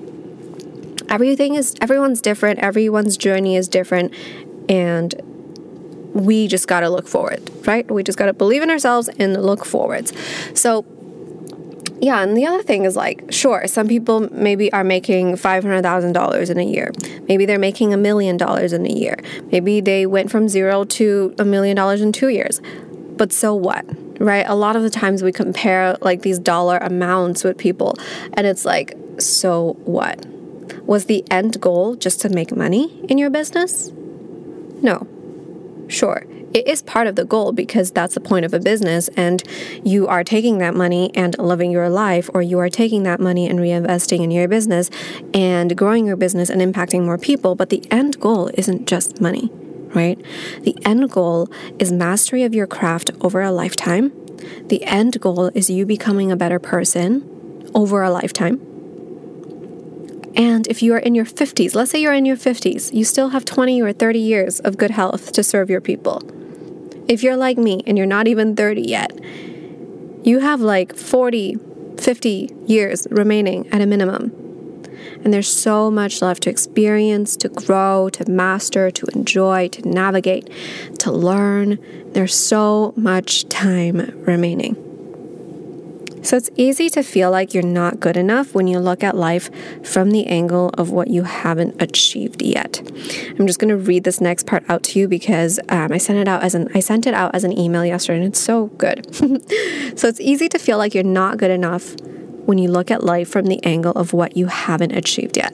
everything 1.09 1.55
is 1.55 1.73
everyone's 1.79 2.19
different 2.19 2.59
everyone's 2.59 3.15
journey 3.15 3.55
is 3.55 3.69
different 3.69 4.13
and 4.67 5.15
we 6.13 6.47
just 6.47 6.67
got 6.67 6.81
to 6.81 6.89
look 6.89 7.07
forward, 7.07 7.49
right? 7.67 7.89
We 7.89 8.03
just 8.03 8.17
got 8.17 8.25
to 8.25 8.33
believe 8.33 8.63
in 8.63 8.69
ourselves 8.69 9.07
and 9.19 9.41
look 9.41 9.65
forwards. 9.65 10.13
So, 10.53 10.83
yeah, 11.99 12.21
and 12.21 12.35
the 12.35 12.45
other 12.45 12.63
thing 12.63 12.85
is 12.85 12.95
like, 12.95 13.31
sure, 13.31 13.67
some 13.67 13.87
people 13.87 14.31
maybe 14.31 14.71
are 14.73 14.83
making 14.83 15.35
$500,000 15.35 16.49
in 16.49 16.57
a 16.59 16.63
year. 16.63 16.91
Maybe 17.27 17.45
they're 17.45 17.59
making 17.59 17.93
a 17.93 17.97
million 17.97 18.37
dollars 18.37 18.73
in 18.73 18.85
a 18.85 18.91
year. 18.91 19.17
Maybe 19.51 19.81
they 19.81 20.05
went 20.05 20.31
from 20.31 20.47
zero 20.47 20.83
to 20.83 21.35
a 21.39 21.45
million 21.45 21.75
dollars 21.75 22.01
in 22.01 22.11
two 22.11 22.29
years. 22.29 22.61
But 23.17 23.33
so 23.33 23.55
what? 23.55 23.85
Right? 24.19 24.45
A 24.47 24.55
lot 24.55 24.75
of 24.75 24.83
the 24.83 24.89
times 24.89 25.23
we 25.23 25.31
compare 25.31 25.95
like 26.01 26.21
these 26.21 26.39
dollar 26.39 26.77
amounts 26.77 27.43
with 27.43 27.57
people, 27.57 27.95
and 28.33 28.47
it's 28.47 28.65
like, 28.65 28.97
so 29.19 29.73
what? 29.85 30.25
Was 30.85 31.05
the 31.05 31.23
end 31.31 31.59
goal 31.59 31.95
just 31.95 32.21
to 32.21 32.29
make 32.29 32.55
money 32.55 32.99
in 33.09 33.17
your 33.17 33.29
business? 33.29 33.91
No, 34.81 35.07
Sure, 35.87 36.25
it 36.57 36.67
is 36.67 36.81
part 36.81 37.05
of 37.05 37.15
the 37.15 37.23
goal 37.23 37.51
because 37.51 37.91
that's 37.91 38.15
the 38.15 38.19
point 38.19 38.43
of 38.43 38.51
a 38.51 38.59
business, 38.59 39.09
and 39.09 39.43
you 39.83 40.07
are 40.07 40.23
taking 40.23 40.57
that 40.57 40.73
money 40.73 41.11
and 41.13 41.37
living 41.37 41.69
your 41.69 41.87
life, 41.87 42.31
or 42.33 42.41
you 42.41 42.57
are 42.57 42.67
taking 42.67 43.03
that 43.03 43.19
money 43.19 43.47
and 43.47 43.59
reinvesting 43.59 44.23
in 44.23 44.31
your 44.31 44.47
business 44.47 44.89
and 45.35 45.77
growing 45.77 46.07
your 46.07 46.15
business 46.15 46.49
and 46.49 46.59
impacting 46.59 47.05
more 47.05 47.19
people. 47.19 47.53
But 47.53 47.69
the 47.69 47.85
end 47.91 48.19
goal 48.19 48.49
isn't 48.55 48.87
just 48.87 49.21
money, 49.21 49.51
right? 49.93 50.19
The 50.61 50.75
end 50.83 51.11
goal 51.11 51.47
is 51.77 51.91
mastery 51.91 52.41
of 52.41 52.55
your 52.55 52.65
craft 52.65 53.11
over 53.21 53.39
a 53.41 53.51
lifetime. 53.51 54.11
The 54.65 54.83
end 54.83 55.21
goal 55.21 55.51
is 55.53 55.69
you 55.69 55.85
becoming 55.85 56.31
a 56.31 56.35
better 56.35 56.57
person 56.57 57.69
over 57.75 58.01
a 58.01 58.09
lifetime. 58.09 58.59
And 60.35 60.67
if 60.67 60.81
you 60.81 60.93
are 60.93 60.99
in 60.99 61.13
your 61.13 61.25
50s, 61.25 61.75
let's 61.75 61.91
say 61.91 62.01
you're 62.01 62.13
in 62.13 62.25
your 62.25 62.35
50s, 62.35 62.91
you 62.93 63.03
still 63.05 63.29
have 63.29 63.45
20 63.45 63.79
or 63.79 63.93
30 63.93 64.17
years 64.17 64.59
of 64.59 64.77
good 64.77 64.91
health 64.91 65.31
to 65.33 65.43
serve 65.43 65.69
your 65.69 65.81
people. 65.81 66.21
If 67.07 67.23
you're 67.23 67.37
like 67.37 67.57
me 67.57 67.83
and 67.87 67.97
you're 67.97 68.07
not 68.07 68.27
even 68.27 68.55
30 68.55 68.81
yet, 68.81 69.11
You 70.23 70.39
have 70.39 70.59
like 70.59 70.95
40, 70.95 71.55
50 71.97 72.55
years 72.65 73.07
remaining 73.09 73.65
at 73.69 73.79
a 73.79 73.85
minimum. 73.85 74.31
And 75.23 75.33
there's 75.33 75.47
so 75.47 75.89
much 75.89 76.21
left 76.21 76.43
to 76.43 76.49
experience, 76.49 77.37
to 77.37 77.49
grow, 77.49 78.09
to 78.09 78.29
master, 78.29 78.91
to 78.91 79.05
enjoy, 79.15 79.69
to 79.69 79.87
navigate, 79.87 80.49
to 80.99 81.13
learn. 81.13 81.79
There's 82.11 82.35
so 82.35 82.93
much 82.97 83.47
time 83.47 84.21
remaining. 84.25 84.87
So 86.27 86.36
it's 86.36 86.50
easy 86.57 86.89
to 86.89 87.03
feel 87.03 87.31
like 87.31 87.53
you're 87.53 87.63
not 87.63 88.01
good 88.01 88.17
enough 88.17 88.53
when 88.53 88.67
you 88.67 88.79
look 88.79 89.01
at 89.01 89.15
life 89.15 89.50
from 89.81 90.12
the 90.12 90.27
angle 90.27 90.72
of 90.77 90.91
what 90.91 91.07
you 91.07 91.24
haven't 91.24 91.81
achieved 91.81 92.41
yet. 92.41 92.81
I'm 93.39 93.48
just 93.48 93.60
going 93.60 93.69
to 93.69 93.77
read 93.77 94.03
this 94.03 94.19
next 94.19 94.46
part 94.46 94.65
out 94.67 94.84
to 94.84 95.00
you 95.00 95.07
because 95.07 95.57
um, 95.69 95.93
I 95.93 95.98
sent 95.98 96.19
it 96.19 96.27
out 96.27 96.43
as 96.43 96.53
an 96.53 96.67
I 96.75 96.81
sent 96.81 97.07
it 97.07 97.13
out 97.13 97.34
as 97.34 97.46
an 97.46 97.57
email 97.57 97.86
yesterday, 97.86 98.17
and 98.17 98.27
it's 98.27 98.41
so 98.41 98.65
good. 98.77 99.15
so 99.98 100.10
it's 100.10 100.19
easy 100.19 100.50
to 100.50 100.60
feel 100.60 100.77
like 100.77 100.93
you're 100.93 101.05
not 101.05 101.38
good 101.38 101.50
enough 101.50 101.96
when 102.46 102.57
you 102.57 102.67
look 102.67 102.91
at 102.91 103.05
life 103.05 103.29
from 103.29 103.46
the 103.46 103.63
angle 103.63 103.93
of 103.93 104.12
what 104.12 104.36
you 104.36 104.48
haven't 104.48 104.91
achieved 104.91 105.38
yet 105.38 105.53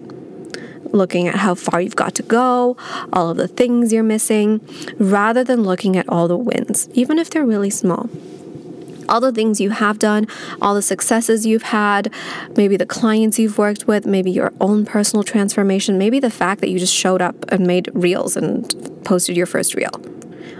looking 0.91 1.27
at 1.27 1.35
how 1.35 1.55
far 1.55 1.81
you've 1.81 1.95
got 1.95 2.13
to 2.13 2.21
go, 2.21 2.77
all 3.11 3.31
of 3.31 3.37
the 3.37 3.47
things 3.47 3.91
you're 3.91 4.03
missing, 4.03 4.61
rather 4.99 5.43
than 5.43 5.63
looking 5.63 5.97
at 5.97 6.07
all 6.07 6.27
the 6.27 6.37
wins, 6.37 6.87
even 6.93 7.17
if 7.17 7.31
they're 7.31 7.45
really 7.45 7.71
small 7.71 8.07
all 9.09 9.19
the 9.19 9.31
things 9.31 9.59
you 9.61 9.71
have 9.71 9.99
done, 9.99 10.27
all 10.61 10.75
the 10.75 10.81
successes 10.81 11.45
you've 11.45 11.63
had, 11.63 12.13
maybe 12.55 12.77
the 12.77 12.85
clients 12.85 13.39
you've 13.39 13.57
worked 13.57 13.87
with, 13.87 14.05
maybe 14.05 14.31
your 14.31 14.53
own 14.59 14.85
personal 14.85 15.23
transformation, 15.23 15.97
maybe 15.97 16.19
the 16.19 16.29
fact 16.29 16.61
that 16.61 16.69
you 16.69 16.79
just 16.79 16.93
showed 16.93 17.21
up 17.21 17.35
and 17.49 17.65
made 17.65 17.89
reels 17.93 18.35
and 18.35 18.73
posted 19.03 19.35
your 19.35 19.45
first 19.45 19.75
reel, 19.75 19.91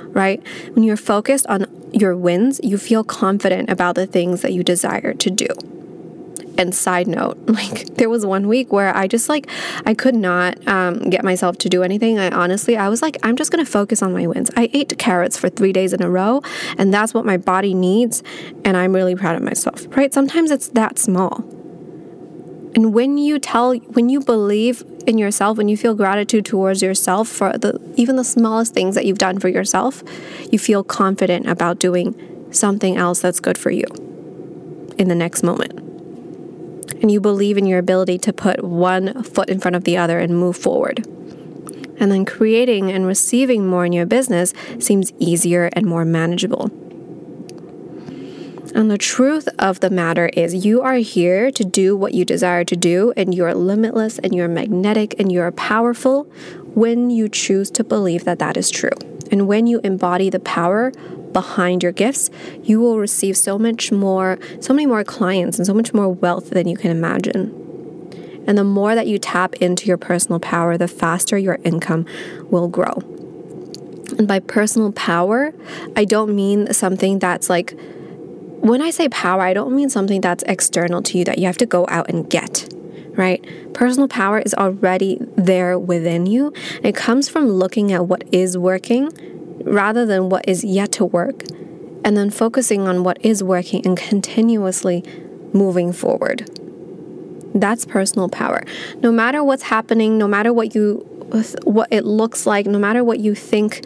right? 0.10 0.46
When 0.74 0.84
you're 0.84 0.98
focused 0.98 1.48
on 1.48 1.66
your 1.92 2.16
wins, 2.16 2.60
you 2.64 2.78
feel 2.78 3.04
confident 3.04 3.70
about 3.70 3.96
the 3.96 4.08
things 4.08 4.42
that 4.42 4.54
you 4.54 4.64
desire 4.64 5.14
to 5.14 5.30
do. 5.30 5.48
And 6.58 6.74
side 6.74 7.08
note, 7.08 7.38
like 7.48 7.96
there 7.96 8.10
was 8.10 8.26
one 8.26 8.48
week 8.48 8.72
where 8.72 8.96
I 8.96 9.08
just 9.08 9.30
like 9.30 9.50
I 9.86 9.94
could 9.94 10.16
not 10.16 10.66
um, 10.68 11.10
get 11.10 11.24
myself 11.24 11.58
to 11.60 11.70
do 11.70 11.84
anything. 11.84 12.20
I 12.20 12.30
honestly 12.30 12.78
I 12.78 12.90
was 12.90 13.02
like 13.02 13.18
I'm 13.24 13.36
just 13.36 13.52
gonna 13.52 13.66
focus 13.66 14.02
on 14.02 14.14
my 14.14 14.28
wins. 14.28 14.50
I 14.56 14.70
ate 14.74 14.98
carrots 14.98 15.38
for 15.38 15.50
three 15.50 15.74
days 15.74 15.94
in 15.94 16.02
a 16.02 16.10
row, 16.10 16.42
and 16.78 16.94
that's 16.94 17.14
what 17.14 17.26
my 17.26 17.38
body 17.38 17.74
needs, 17.74 18.24
and 18.64 18.78
I'm 18.78 18.94
really 18.94 19.16
proud 19.16 19.36
of 19.36 19.42
myself. 19.42 19.86
Right? 19.96 20.14
Sometimes 20.14 20.52
it's 20.52 20.68
that 20.70 21.00
small. 21.00 21.44
And 22.76 22.92
when 22.92 23.20
you 23.20 23.38
tell, 23.38 23.76
when 23.76 24.10
you 24.10 24.20
believe 24.20 24.84
in 25.06 25.20
yourself, 25.20 25.60
when 25.60 25.68
you 25.68 25.78
feel 25.78 25.94
gratitude 25.94 26.44
towards 26.44 26.82
yourself 26.82 27.28
for 27.28 27.56
the 27.56 27.80
even 27.96 28.16
the 28.16 28.24
smallest 28.24 28.74
things 28.74 28.96
that 28.96 29.06
you've 29.06 29.20
done 29.20 29.40
for 29.40 29.48
yourself, 29.48 30.04
you 30.52 30.58
feel 30.58 30.84
confident 30.84 31.48
about 31.48 31.78
doing 31.78 32.16
something 32.52 32.98
else 32.98 33.22
that's 33.22 33.40
good 33.40 33.58
for 33.58 33.72
you 33.72 33.86
in 34.98 35.08
the 35.08 35.16
next 35.16 35.44
moment 35.44 35.93
and 37.02 37.12
you 37.12 37.20
believe 37.20 37.58
in 37.58 37.66
your 37.66 37.80
ability 37.80 38.18
to 38.20 38.34
put 38.34 38.64
one 38.64 39.24
foot 39.24 39.50
in 39.50 39.60
front 39.60 39.76
of 39.76 39.84
the 39.84 39.98
other 39.98 40.20
and 40.20 40.38
move 40.38 40.58
forward. 40.58 41.06
And 42.00 42.12
then 42.12 42.26
creating 42.26 42.92
and 42.92 43.06
receiving 43.06 43.68
more 43.68 43.86
in 43.86 43.94
your 43.94 44.06
business 44.06 44.54
seems 44.80 45.14
easier 45.20 45.70
and 45.74 45.86
more 45.86 46.06
manageable. 46.06 46.72
And 48.76 48.90
the 48.90 48.98
truth 48.98 49.48
of 49.60 49.82
the 49.82 49.92
matter 49.92 50.28
is, 50.34 50.66
you 50.66 50.82
are 50.82 50.96
here 50.96 51.52
to 51.52 51.64
do 51.64 51.96
what 51.96 52.16
you 52.16 52.26
desire 52.26 52.64
to 52.66 52.76
do, 52.76 53.14
and 53.16 53.34
you're 53.34 53.54
limitless 53.54 54.18
and 54.18 54.34
you're 54.34 54.48
magnetic 54.48 55.14
and 55.20 55.32
you're 55.32 55.52
powerful 55.52 56.24
when 56.74 57.12
you 57.12 57.30
choose 57.30 57.70
to 57.72 57.84
believe 57.84 58.24
that 58.26 58.40
that 58.40 58.58
is 58.58 58.72
true. 58.72 58.98
And 59.32 59.48
when 59.48 59.68
you 59.68 59.80
embody 59.84 60.32
the 60.32 60.40
power 60.40 60.92
behind 61.34 61.84
your 61.84 61.92
gifts, 61.92 62.30
you 62.64 62.80
will 62.80 63.00
receive 63.00 63.36
so 63.36 63.58
much 63.58 63.92
more, 63.92 64.40
so 64.60 64.74
many 64.74 64.86
more 64.86 65.04
clients 65.04 65.58
and 65.58 65.66
so 65.66 65.74
much 65.74 65.94
more 65.94 66.10
wealth 66.10 66.52
than 66.52 66.68
you 66.68 66.78
can 66.78 66.92
imagine. 66.92 67.60
And 68.48 68.58
the 68.58 68.64
more 68.64 68.94
that 68.96 69.08
you 69.08 69.20
tap 69.20 69.56
into 69.56 69.88
your 69.88 69.98
personal 69.98 70.40
power, 70.40 70.78
the 70.78 70.88
faster 70.88 71.38
your 71.38 71.60
income 71.64 72.06
will 72.50 72.68
grow. 72.68 73.02
And 74.18 74.28
by 74.28 74.40
personal 74.40 74.92
power, 74.92 75.54
I 75.96 76.06
don't 76.06 76.36
mean 76.36 76.72
something 76.74 77.20
that's 77.20 77.50
like, 77.50 77.74
when 78.60 78.82
I 78.82 78.92
say 78.92 79.10
power, 79.10 79.42
I 79.42 79.54
don't 79.54 79.76
mean 79.76 79.90
something 79.90 80.22
that's 80.22 80.44
external 80.48 81.02
to 81.04 81.18
you 81.18 81.26
that 81.26 81.38
you 81.38 81.46
have 81.48 81.58
to 81.58 81.66
go 81.66 81.86
out 81.90 82.10
and 82.10 82.30
get 82.30 82.70
right? 83.16 83.46
Personal 83.74 84.08
power 84.08 84.40
is 84.40 84.54
already 84.54 85.18
there 85.36 85.78
within 85.78 86.26
you. 86.26 86.54
It 86.82 86.96
comes 86.96 87.30
from 87.30 87.48
looking 87.48 87.92
at 87.92 88.08
what 88.08 88.24
is 88.32 88.58
working 88.58 89.12
rather 89.74 90.06
than 90.06 90.30
what 90.30 90.48
is 90.48 90.64
yet 90.64 90.92
to 90.94 91.06
work, 91.06 91.44
and 92.06 92.16
then 92.16 92.30
focusing 92.30 92.88
on 92.88 93.04
what 93.04 93.18
is 93.26 93.44
working 93.44 93.86
and 93.86 93.98
continuously 93.98 95.04
moving 95.54 95.92
forward. 95.92 96.50
That's 97.56 97.86
personal 97.86 98.30
power. 98.30 98.64
No 99.02 99.12
matter 99.12 99.44
what's 99.44 99.64
happening, 99.64 100.18
no 100.18 100.28
matter 100.28 100.54
what 100.54 100.76
you 100.76 101.08
what 101.64 101.88
it 101.92 102.06
looks 102.06 102.46
like, 102.46 102.68
no 102.68 102.78
matter 102.78 103.04
what 103.04 103.20
you 103.20 103.34
think 103.34 103.84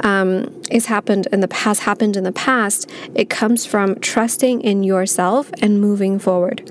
um, 0.00 0.62
is 0.70 0.86
happened 0.86 1.26
in 1.32 1.40
the 1.40 1.48
past, 1.48 1.80
happened 1.80 2.14
in 2.14 2.24
the 2.24 2.32
past, 2.32 2.90
it 3.14 3.30
comes 3.30 3.64
from 3.64 3.98
trusting 4.00 4.60
in 4.60 4.82
yourself 4.82 5.50
and 5.62 5.80
moving 5.80 6.18
forward. 6.18 6.70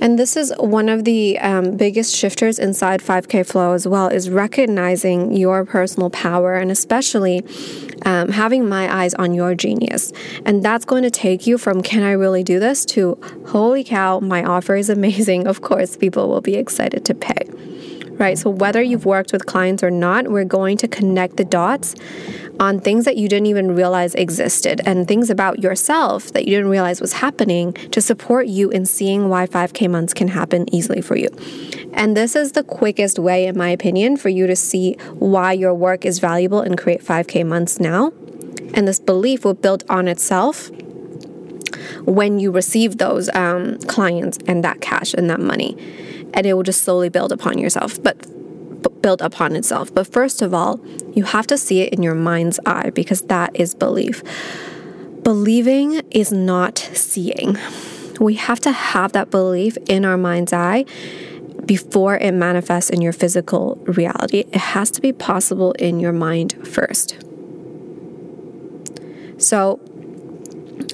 And 0.00 0.18
this 0.18 0.36
is 0.36 0.52
one 0.58 0.88
of 0.88 1.04
the 1.04 1.38
um, 1.38 1.76
biggest 1.76 2.14
shifters 2.14 2.58
inside 2.58 3.00
5K 3.00 3.46
Flow 3.46 3.72
as 3.72 3.88
well 3.88 4.08
is 4.08 4.28
recognizing 4.28 5.32
your 5.32 5.64
personal 5.64 6.10
power 6.10 6.54
and 6.54 6.70
especially 6.70 7.44
um, 8.04 8.30
having 8.30 8.68
my 8.68 8.92
eyes 8.94 9.14
on 9.14 9.34
your 9.34 9.54
genius. 9.54 10.12
And 10.44 10.62
that's 10.62 10.84
going 10.84 11.02
to 11.02 11.10
take 11.10 11.46
you 11.46 11.58
from 11.58 11.82
can 11.82 12.02
I 12.02 12.12
really 12.12 12.42
do 12.42 12.58
this 12.58 12.84
to 12.86 13.18
holy 13.48 13.84
cow, 13.84 14.20
my 14.20 14.44
offer 14.44 14.76
is 14.76 14.90
amazing. 14.90 15.46
Of 15.56 15.60
course, 15.60 15.96
people 15.96 16.28
will 16.28 16.40
be 16.40 16.56
excited 16.56 17.04
to 17.06 17.14
pay 17.14 17.46
right? 18.18 18.38
So, 18.38 18.50
whether 18.50 18.82
you've 18.82 19.06
worked 19.06 19.32
with 19.32 19.46
clients 19.46 19.82
or 19.82 19.90
not, 19.90 20.28
we're 20.28 20.44
going 20.44 20.76
to 20.78 20.88
connect 20.88 21.36
the 21.36 21.44
dots 21.44 21.94
on 22.58 22.80
things 22.80 23.04
that 23.04 23.16
you 23.16 23.28
didn't 23.28 23.46
even 23.46 23.74
realize 23.74 24.14
existed 24.14 24.80
and 24.86 25.06
things 25.06 25.28
about 25.30 25.58
yourself 25.58 26.32
that 26.32 26.46
you 26.46 26.56
didn't 26.56 26.70
realize 26.70 27.00
was 27.00 27.14
happening 27.14 27.72
to 27.72 28.00
support 28.00 28.46
you 28.46 28.70
in 28.70 28.86
seeing 28.86 29.28
why 29.28 29.46
5K 29.46 29.90
months 29.90 30.14
can 30.14 30.28
happen 30.28 30.72
easily 30.74 31.02
for 31.02 31.16
you. 31.16 31.28
And 31.92 32.16
this 32.16 32.34
is 32.34 32.52
the 32.52 32.62
quickest 32.62 33.18
way, 33.18 33.46
in 33.46 33.56
my 33.56 33.68
opinion, 33.68 34.16
for 34.16 34.28
you 34.28 34.46
to 34.46 34.56
see 34.56 34.94
why 35.14 35.52
your 35.52 35.74
work 35.74 36.04
is 36.04 36.18
valuable 36.18 36.60
and 36.60 36.78
create 36.78 37.02
5K 37.02 37.46
months 37.46 37.78
now. 37.78 38.12
And 38.74 38.88
this 38.88 39.00
belief 39.00 39.44
will 39.44 39.54
build 39.54 39.84
on 39.88 40.08
itself 40.08 40.70
when 42.04 42.38
you 42.38 42.50
receive 42.50 42.98
those 42.98 43.28
um, 43.34 43.78
clients 43.80 44.38
and 44.46 44.62
that 44.64 44.80
cash 44.80 45.14
and 45.14 45.28
that 45.30 45.40
money. 45.40 45.76
And 46.36 46.46
it 46.46 46.54
will 46.54 46.62
just 46.62 46.82
slowly 46.82 47.08
build 47.08 47.32
upon 47.32 47.58
yourself. 47.58 48.00
But 48.00 48.26
build 49.06 49.22
upon 49.22 49.54
itself. 49.54 49.94
But 49.94 50.06
first 50.06 50.42
of 50.42 50.52
all, 50.52 50.80
you 51.14 51.22
have 51.22 51.46
to 51.46 51.56
see 51.56 51.80
it 51.80 51.92
in 51.92 52.02
your 52.02 52.14
mind's 52.16 52.58
eye 52.66 52.90
because 52.90 53.22
that 53.22 53.54
is 53.54 53.74
belief. 53.74 54.22
Believing 55.22 56.02
is 56.10 56.32
not 56.32 56.78
seeing. 56.78 57.56
We 58.18 58.34
have 58.34 58.58
to 58.60 58.72
have 58.72 59.12
that 59.12 59.30
belief 59.30 59.76
in 59.88 60.04
our 60.04 60.16
mind's 60.16 60.52
eye 60.52 60.86
before 61.64 62.16
it 62.16 62.32
manifests 62.32 62.90
in 62.90 63.00
your 63.00 63.12
physical 63.12 63.76
reality. 63.86 64.40
It 64.52 64.56
has 64.56 64.90
to 64.92 65.00
be 65.00 65.12
possible 65.12 65.72
in 65.72 66.00
your 66.00 66.12
mind 66.12 66.66
first. 66.66 67.16
So, 69.38 69.80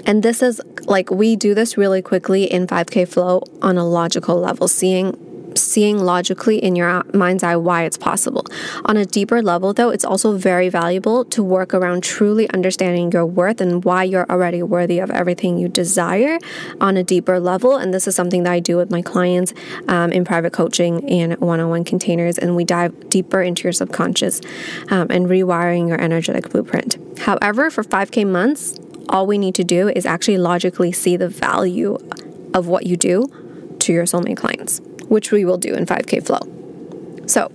and 0.05 0.23
this 0.23 0.43
is 0.43 0.61
like 0.85 1.11
we 1.11 1.37
do 1.37 1.55
this 1.55 1.77
really 1.77 2.03
quickly 2.03 2.45
in 2.45 2.67
5K 2.67 3.07
Flow 3.07 3.43
on 3.61 3.79
a 3.79 3.87
logical 3.87 4.41
level, 4.41 4.67
seeing 4.67 5.17
seeing 5.59 5.99
logically 5.99 6.59
in 6.59 6.77
your 6.77 7.03
mind's 7.15 7.43
eye 7.43 7.57
why 7.57 7.85
it's 7.85 7.99
possible. 7.99 8.45
On 8.85 8.97
a 8.97 9.05
deeper 9.05 9.43
level, 9.43 9.73
though, 9.73 9.91
it's 9.91 10.05
also 10.05 10.37
very 10.37 10.69
valuable 10.69 11.25
to 11.27 11.43
work 11.43 11.75
around 11.75 12.03
truly 12.03 12.49
understanding 12.51 13.11
your 13.13 13.27
worth 13.27 13.61
and 13.61 13.85
why 13.85 14.05
you're 14.05 14.27
already 14.31 14.63
worthy 14.63 14.99
of 14.99 15.11
everything 15.11 15.59
you 15.59 15.69
desire 15.69 16.39
on 16.81 16.97
a 16.97 17.05
deeper 17.05 17.41
level. 17.41 17.77
And 17.77 17.93
this 17.93 18.07
is 18.07 18.15
something 18.15 18.43
that 18.45 18.53
I 18.53 18.61
do 18.61 18.77
with 18.77 18.91
my 18.91 19.03
clients 19.03 19.55
um, 19.89 20.13
in 20.13 20.25
private 20.25 20.53
coaching 20.53 21.09
and 21.09 21.39
one 21.41 21.61
on 21.61 21.69
one 21.69 21.85
containers. 21.85 22.39
And 22.39 22.57
we 22.57 22.65
dive 22.65 23.09
deeper 23.09 23.43
into 23.43 23.65
your 23.65 23.73
subconscious 23.73 24.41
um, 24.91 25.09
and 25.11 25.27
rewiring 25.27 25.89
your 25.89 26.01
energetic 26.01 26.51
blueprint. 26.51 26.99
However, 27.21 27.71
for 27.71 27.83
5K 27.83 28.27
months, 28.27 28.79
all 29.09 29.27
we 29.27 29.39
need 29.39 29.55
to 29.57 29.65
do 29.65 29.89
is 29.89 30.07
actually 30.07 30.39
logically 30.39 30.93
see 30.93 31.17
the 31.17 31.29
value 31.29 31.99
of 32.55 32.67
what 32.67 32.87
you 32.87 32.97
do 32.97 33.27
to 33.81 33.93
your 33.93 34.05
soulmate 34.05 34.37
clients 34.37 34.81
which 35.09 35.33
we 35.33 35.45
will 35.45 35.59
do 35.59 35.75
in 35.75 35.87
5K 35.87 36.25
Flow. 36.27 37.27
So, 37.27 37.51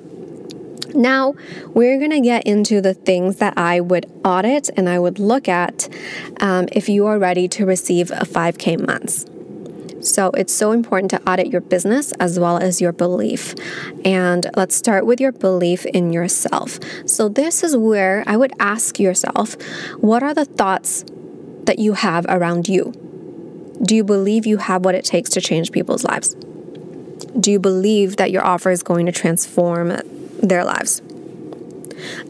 now 0.93 1.35
we're 1.73 1.99
going 1.99 2.11
to 2.11 2.21
get 2.21 2.45
into 2.47 2.81
the 2.81 2.93
things 2.93 3.37
that 3.37 3.57
I 3.57 3.79
would 3.79 4.05
audit 4.25 4.69
and 4.75 4.89
I 4.89 4.99
would 4.99 5.19
look 5.19 5.47
at 5.47 5.87
um, 6.39 6.67
if 6.71 6.89
you 6.89 7.05
are 7.05 7.19
ready 7.19 7.47
to 7.49 7.65
receive 7.65 8.09
a 8.11 8.25
5K 8.25 8.85
months. 8.85 9.25
So 9.99 10.29
it's 10.31 10.53
so 10.53 10.71
important 10.71 11.11
to 11.11 11.29
audit 11.29 11.47
your 11.47 11.61
business 11.61 12.11
as 12.13 12.39
well 12.39 12.57
as 12.57 12.79
your 12.79 12.93
belief. 12.93 13.55
And 14.05 14.49
let's 14.55 14.75
start 14.75 15.05
with 15.05 15.19
your 15.19 15.31
belief 15.31 15.85
in 15.85 16.13
yourself. 16.13 16.79
So 17.05 17.29
this 17.29 17.63
is 17.63 17.75
where 17.75 18.23
I 18.25 18.37
would 18.37 18.53
ask 18.59 18.99
yourself 18.99 19.55
what 19.97 20.23
are 20.23 20.33
the 20.33 20.45
thoughts 20.45 21.03
that 21.63 21.79
you 21.79 21.93
have 21.93 22.25
around 22.29 22.69
you? 22.69 22.93
Do 23.83 23.95
you 23.95 24.03
believe 24.03 24.45
you 24.45 24.57
have 24.57 24.85
what 24.85 24.95
it 24.95 25.05
takes 25.05 25.29
to 25.31 25.41
change 25.41 25.71
people's 25.71 26.03
lives? 26.03 26.35
Do 27.39 27.51
you 27.51 27.59
believe 27.59 28.17
that 28.17 28.31
your 28.31 28.43
offer 28.43 28.71
is 28.71 28.81
going 28.81 29.05
to 29.05 29.11
transform 29.11 29.89
their 30.41 30.63
lives? 30.63 31.01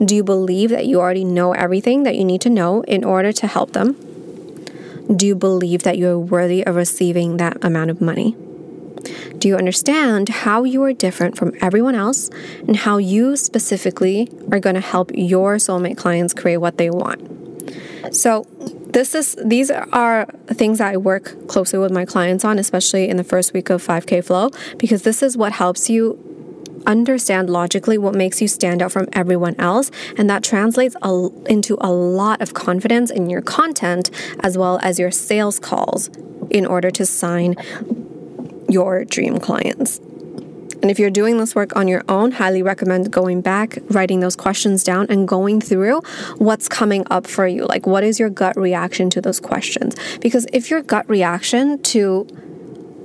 Do 0.03 0.15
you 0.15 0.23
believe 0.23 0.69
that 0.69 0.85
you 0.85 0.99
already 0.99 1.23
know 1.23 1.53
everything 1.53 2.03
that 2.03 2.15
you 2.15 2.25
need 2.25 2.41
to 2.41 2.49
know 2.49 2.81
in 2.83 3.03
order 3.03 3.31
to 3.31 3.47
help 3.47 3.71
them? 3.73 3.95
Do 5.13 5.25
you 5.25 5.35
believe 5.35 5.83
that 5.83 5.97
you're 5.97 6.19
worthy 6.19 6.65
of 6.65 6.75
receiving 6.75 7.37
that 7.37 7.63
amount 7.63 7.89
of 7.89 8.01
money? 8.01 8.35
Do 9.37 9.47
you 9.47 9.55
understand 9.55 10.29
how 10.29 10.63
you 10.63 10.83
are 10.83 10.93
different 10.93 11.37
from 11.37 11.53
everyone 11.61 11.95
else 11.95 12.29
and 12.67 12.75
how 12.75 12.97
you 12.97 13.37
specifically 13.37 14.29
are 14.51 14.59
going 14.59 14.75
to 14.75 14.81
help 14.81 15.11
your 15.13 15.55
soulmate 15.55 15.97
clients 15.97 16.33
create 16.33 16.57
what 16.57 16.77
they 16.77 16.89
want? 16.89 17.21
So, 18.11 18.45
this 18.93 19.13
is 19.13 19.35
these 19.43 19.69
are 19.69 20.25
things 20.47 20.77
that 20.79 20.93
I 20.93 20.97
work 20.97 21.47
closely 21.47 21.79
with 21.79 21.91
my 21.91 22.05
clients 22.05 22.45
on, 22.45 22.57
especially 22.57 23.09
in 23.09 23.17
the 23.17 23.23
first 23.23 23.53
week 23.53 23.69
of 23.69 23.85
5K 23.85 24.23
flow, 24.23 24.49
because 24.77 25.03
this 25.03 25.21
is 25.21 25.37
what 25.37 25.53
helps 25.53 25.89
you 25.89 26.23
understand 26.85 27.49
logically 27.49 27.97
what 27.97 28.15
makes 28.15 28.41
you 28.41 28.47
stand 28.47 28.81
out 28.81 28.91
from 28.91 29.07
everyone 29.13 29.55
else. 29.59 29.91
And 30.17 30.29
that 30.29 30.43
translates 30.43 30.95
a, 31.01 31.29
into 31.47 31.77
a 31.81 31.91
lot 31.91 32.41
of 32.41 32.53
confidence 32.53 33.11
in 33.11 33.29
your 33.29 33.41
content 33.41 34.09
as 34.39 34.57
well 34.57 34.79
as 34.81 34.97
your 34.97 35.11
sales 35.11 35.59
calls 35.59 36.07
in 36.49 36.65
order 36.65 36.89
to 36.91 37.05
sign 37.05 37.55
your 38.69 39.03
dream 39.05 39.39
clients. 39.39 39.99
And 40.87 40.91
if 40.93 40.99
you're 40.99 41.09
doing 41.09 41.37
this 41.37 41.53
work 41.53 41.75
on 41.75 41.89
your 41.89 42.01
own, 42.07 42.31
highly 42.31 42.63
recommend 42.63 43.11
going 43.11 43.41
back, 43.41 43.77
writing 43.89 44.21
those 44.21 44.37
questions 44.37 44.85
down, 44.85 45.05
and 45.09 45.27
going 45.27 45.59
through 45.59 45.99
what's 46.37 46.69
coming 46.69 47.05
up 47.11 47.27
for 47.27 47.45
you. 47.45 47.65
Like, 47.65 47.85
what 47.85 48.05
is 48.05 48.21
your 48.21 48.29
gut 48.29 48.55
reaction 48.55 49.09
to 49.09 49.19
those 49.19 49.41
questions? 49.41 49.97
Because 50.21 50.47
if 50.53 50.69
your 50.69 50.81
gut 50.81 51.03
reaction 51.09 51.81
to 51.91 52.25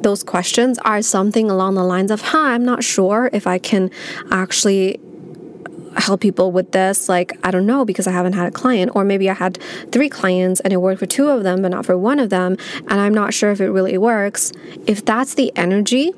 those 0.00 0.22
questions 0.22 0.78
are 0.84 1.02
something 1.02 1.50
along 1.50 1.74
the 1.74 1.82
lines 1.82 2.12
of, 2.12 2.20
huh, 2.20 2.38
I'm 2.38 2.64
not 2.64 2.84
sure 2.84 3.28
if 3.32 3.48
I 3.48 3.58
can 3.58 3.90
actually 4.30 5.00
help 5.96 6.22
people 6.22 6.50
with 6.50 6.72
this 6.72 7.06
like 7.06 7.32
i 7.44 7.50
don't 7.50 7.66
know 7.66 7.84
because 7.84 8.06
i 8.06 8.10
haven't 8.10 8.32
had 8.32 8.48
a 8.48 8.50
client 8.50 8.90
or 8.94 9.04
maybe 9.04 9.28
i 9.28 9.34
had 9.34 9.58
three 9.92 10.08
clients 10.08 10.58
and 10.60 10.72
it 10.72 10.78
worked 10.78 10.98
for 10.98 11.04
two 11.04 11.28
of 11.28 11.42
them 11.42 11.60
but 11.60 11.70
not 11.70 11.84
for 11.84 11.98
one 11.98 12.18
of 12.18 12.30
them 12.30 12.56
and 12.88 12.94
i'm 12.94 13.12
not 13.12 13.34
sure 13.34 13.50
if 13.50 13.60
it 13.60 13.68
really 13.68 13.98
works 13.98 14.52
if 14.86 15.04
that's 15.04 15.34
the 15.34 15.52
energy 15.54 16.14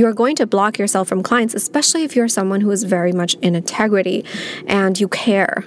you're 0.00 0.14
going 0.22 0.34
to 0.34 0.46
block 0.46 0.78
yourself 0.78 1.06
from 1.06 1.22
clients 1.22 1.54
especially 1.54 2.02
if 2.02 2.16
you're 2.16 2.32
someone 2.38 2.60
who 2.62 2.70
is 2.70 2.82
very 2.84 3.12
much 3.12 3.34
in 3.46 3.54
integrity 3.54 4.24
and 4.66 4.98
you 5.00 5.08
care 5.08 5.64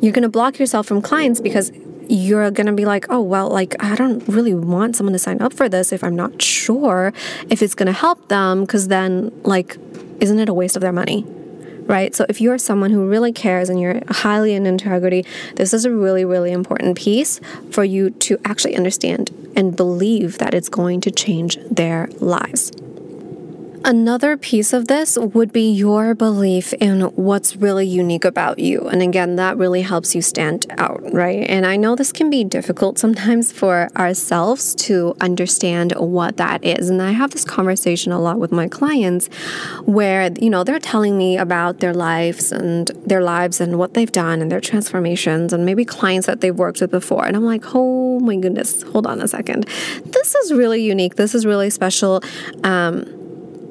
you're 0.00 0.12
going 0.12 0.22
to 0.22 0.28
block 0.28 0.58
yourself 0.58 0.86
from 0.86 1.02
clients 1.02 1.40
because 1.40 1.72
you're 2.08 2.50
going 2.50 2.66
to 2.66 2.72
be 2.72 2.86
like, 2.86 3.06
oh, 3.10 3.20
well, 3.20 3.48
like, 3.48 3.76
I 3.82 3.94
don't 3.94 4.26
really 4.28 4.54
want 4.54 4.96
someone 4.96 5.12
to 5.12 5.18
sign 5.18 5.42
up 5.42 5.52
for 5.52 5.68
this 5.68 5.92
if 5.92 6.02
I'm 6.02 6.16
not 6.16 6.40
sure 6.40 7.12
if 7.50 7.62
it's 7.62 7.74
going 7.74 7.86
to 7.86 7.92
help 7.92 8.28
them, 8.28 8.62
because 8.62 8.88
then, 8.88 9.30
like, 9.44 9.76
isn't 10.20 10.38
it 10.38 10.48
a 10.48 10.54
waste 10.54 10.76
of 10.76 10.82
their 10.82 10.92
money? 10.92 11.24
Right? 11.82 12.14
So, 12.14 12.26
if 12.28 12.40
you're 12.40 12.58
someone 12.58 12.90
who 12.90 13.08
really 13.08 13.32
cares 13.32 13.68
and 13.68 13.80
you're 13.80 14.00
highly 14.08 14.54
in 14.54 14.66
integrity, 14.66 15.24
this 15.56 15.72
is 15.72 15.84
a 15.84 15.90
really, 15.90 16.24
really 16.24 16.52
important 16.52 16.96
piece 16.96 17.40
for 17.70 17.84
you 17.84 18.10
to 18.10 18.38
actually 18.44 18.76
understand 18.76 19.30
and 19.56 19.76
believe 19.76 20.38
that 20.38 20.54
it's 20.54 20.68
going 20.68 21.00
to 21.02 21.10
change 21.10 21.58
their 21.70 22.08
lives. 22.20 22.72
Another 23.88 24.36
piece 24.36 24.74
of 24.74 24.86
this 24.86 25.16
would 25.16 25.50
be 25.50 25.72
your 25.72 26.14
belief 26.14 26.74
in 26.74 27.00
what's 27.16 27.56
really 27.56 27.86
unique 27.86 28.26
about 28.26 28.58
you. 28.58 28.82
And 28.82 29.00
again, 29.00 29.36
that 29.36 29.56
really 29.56 29.80
helps 29.80 30.14
you 30.14 30.20
stand 30.20 30.66
out, 30.76 31.00
right? 31.10 31.48
And 31.48 31.64
I 31.64 31.76
know 31.76 31.96
this 31.96 32.12
can 32.12 32.28
be 32.28 32.44
difficult 32.44 32.98
sometimes 32.98 33.50
for 33.50 33.88
ourselves 33.96 34.74
to 34.74 35.16
understand 35.22 35.94
what 35.96 36.36
that 36.36 36.62
is. 36.62 36.90
And 36.90 37.00
I 37.00 37.12
have 37.12 37.30
this 37.30 37.46
conversation 37.46 38.12
a 38.12 38.20
lot 38.20 38.38
with 38.38 38.52
my 38.52 38.68
clients 38.68 39.28
where, 39.86 40.30
you 40.38 40.50
know, 40.50 40.64
they're 40.64 40.78
telling 40.78 41.16
me 41.16 41.38
about 41.38 41.78
their 41.78 41.94
lives 41.94 42.52
and 42.52 42.88
their 43.06 43.22
lives 43.22 43.58
and 43.58 43.78
what 43.78 43.94
they've 43.94 44.12
done 44.12 44.42
and 44.42 44.52
their 44.52 44.60
transformations 44.60 45.54
and 45.54 45.64
maybe 45.64 45.86
clients 45.86 46.26
that 46.26 46.42
they've 46.42 46.54
worked 46.54 46.82
with 46.82 46.90
before. 46.90 47.24
And 47.24 47.34
I'm 47.34 47.46
like, 47.46 47.64
oh 47.74 48.20
my 48.20 48.36
goodness, 48.36 48.82
hold 48.82 49.06
on 49.06 49.22
a 49.22 49.28
second. 49.28 49.64
This 50.04 50.34
is 50.34 50.52
really 50.52 50.82
unique. 50.82 51.14
This 51.14 51.34
is 51.34 51.46
really 51.46 51.70
special. 51.70 52.22
Um, 52.64 53.14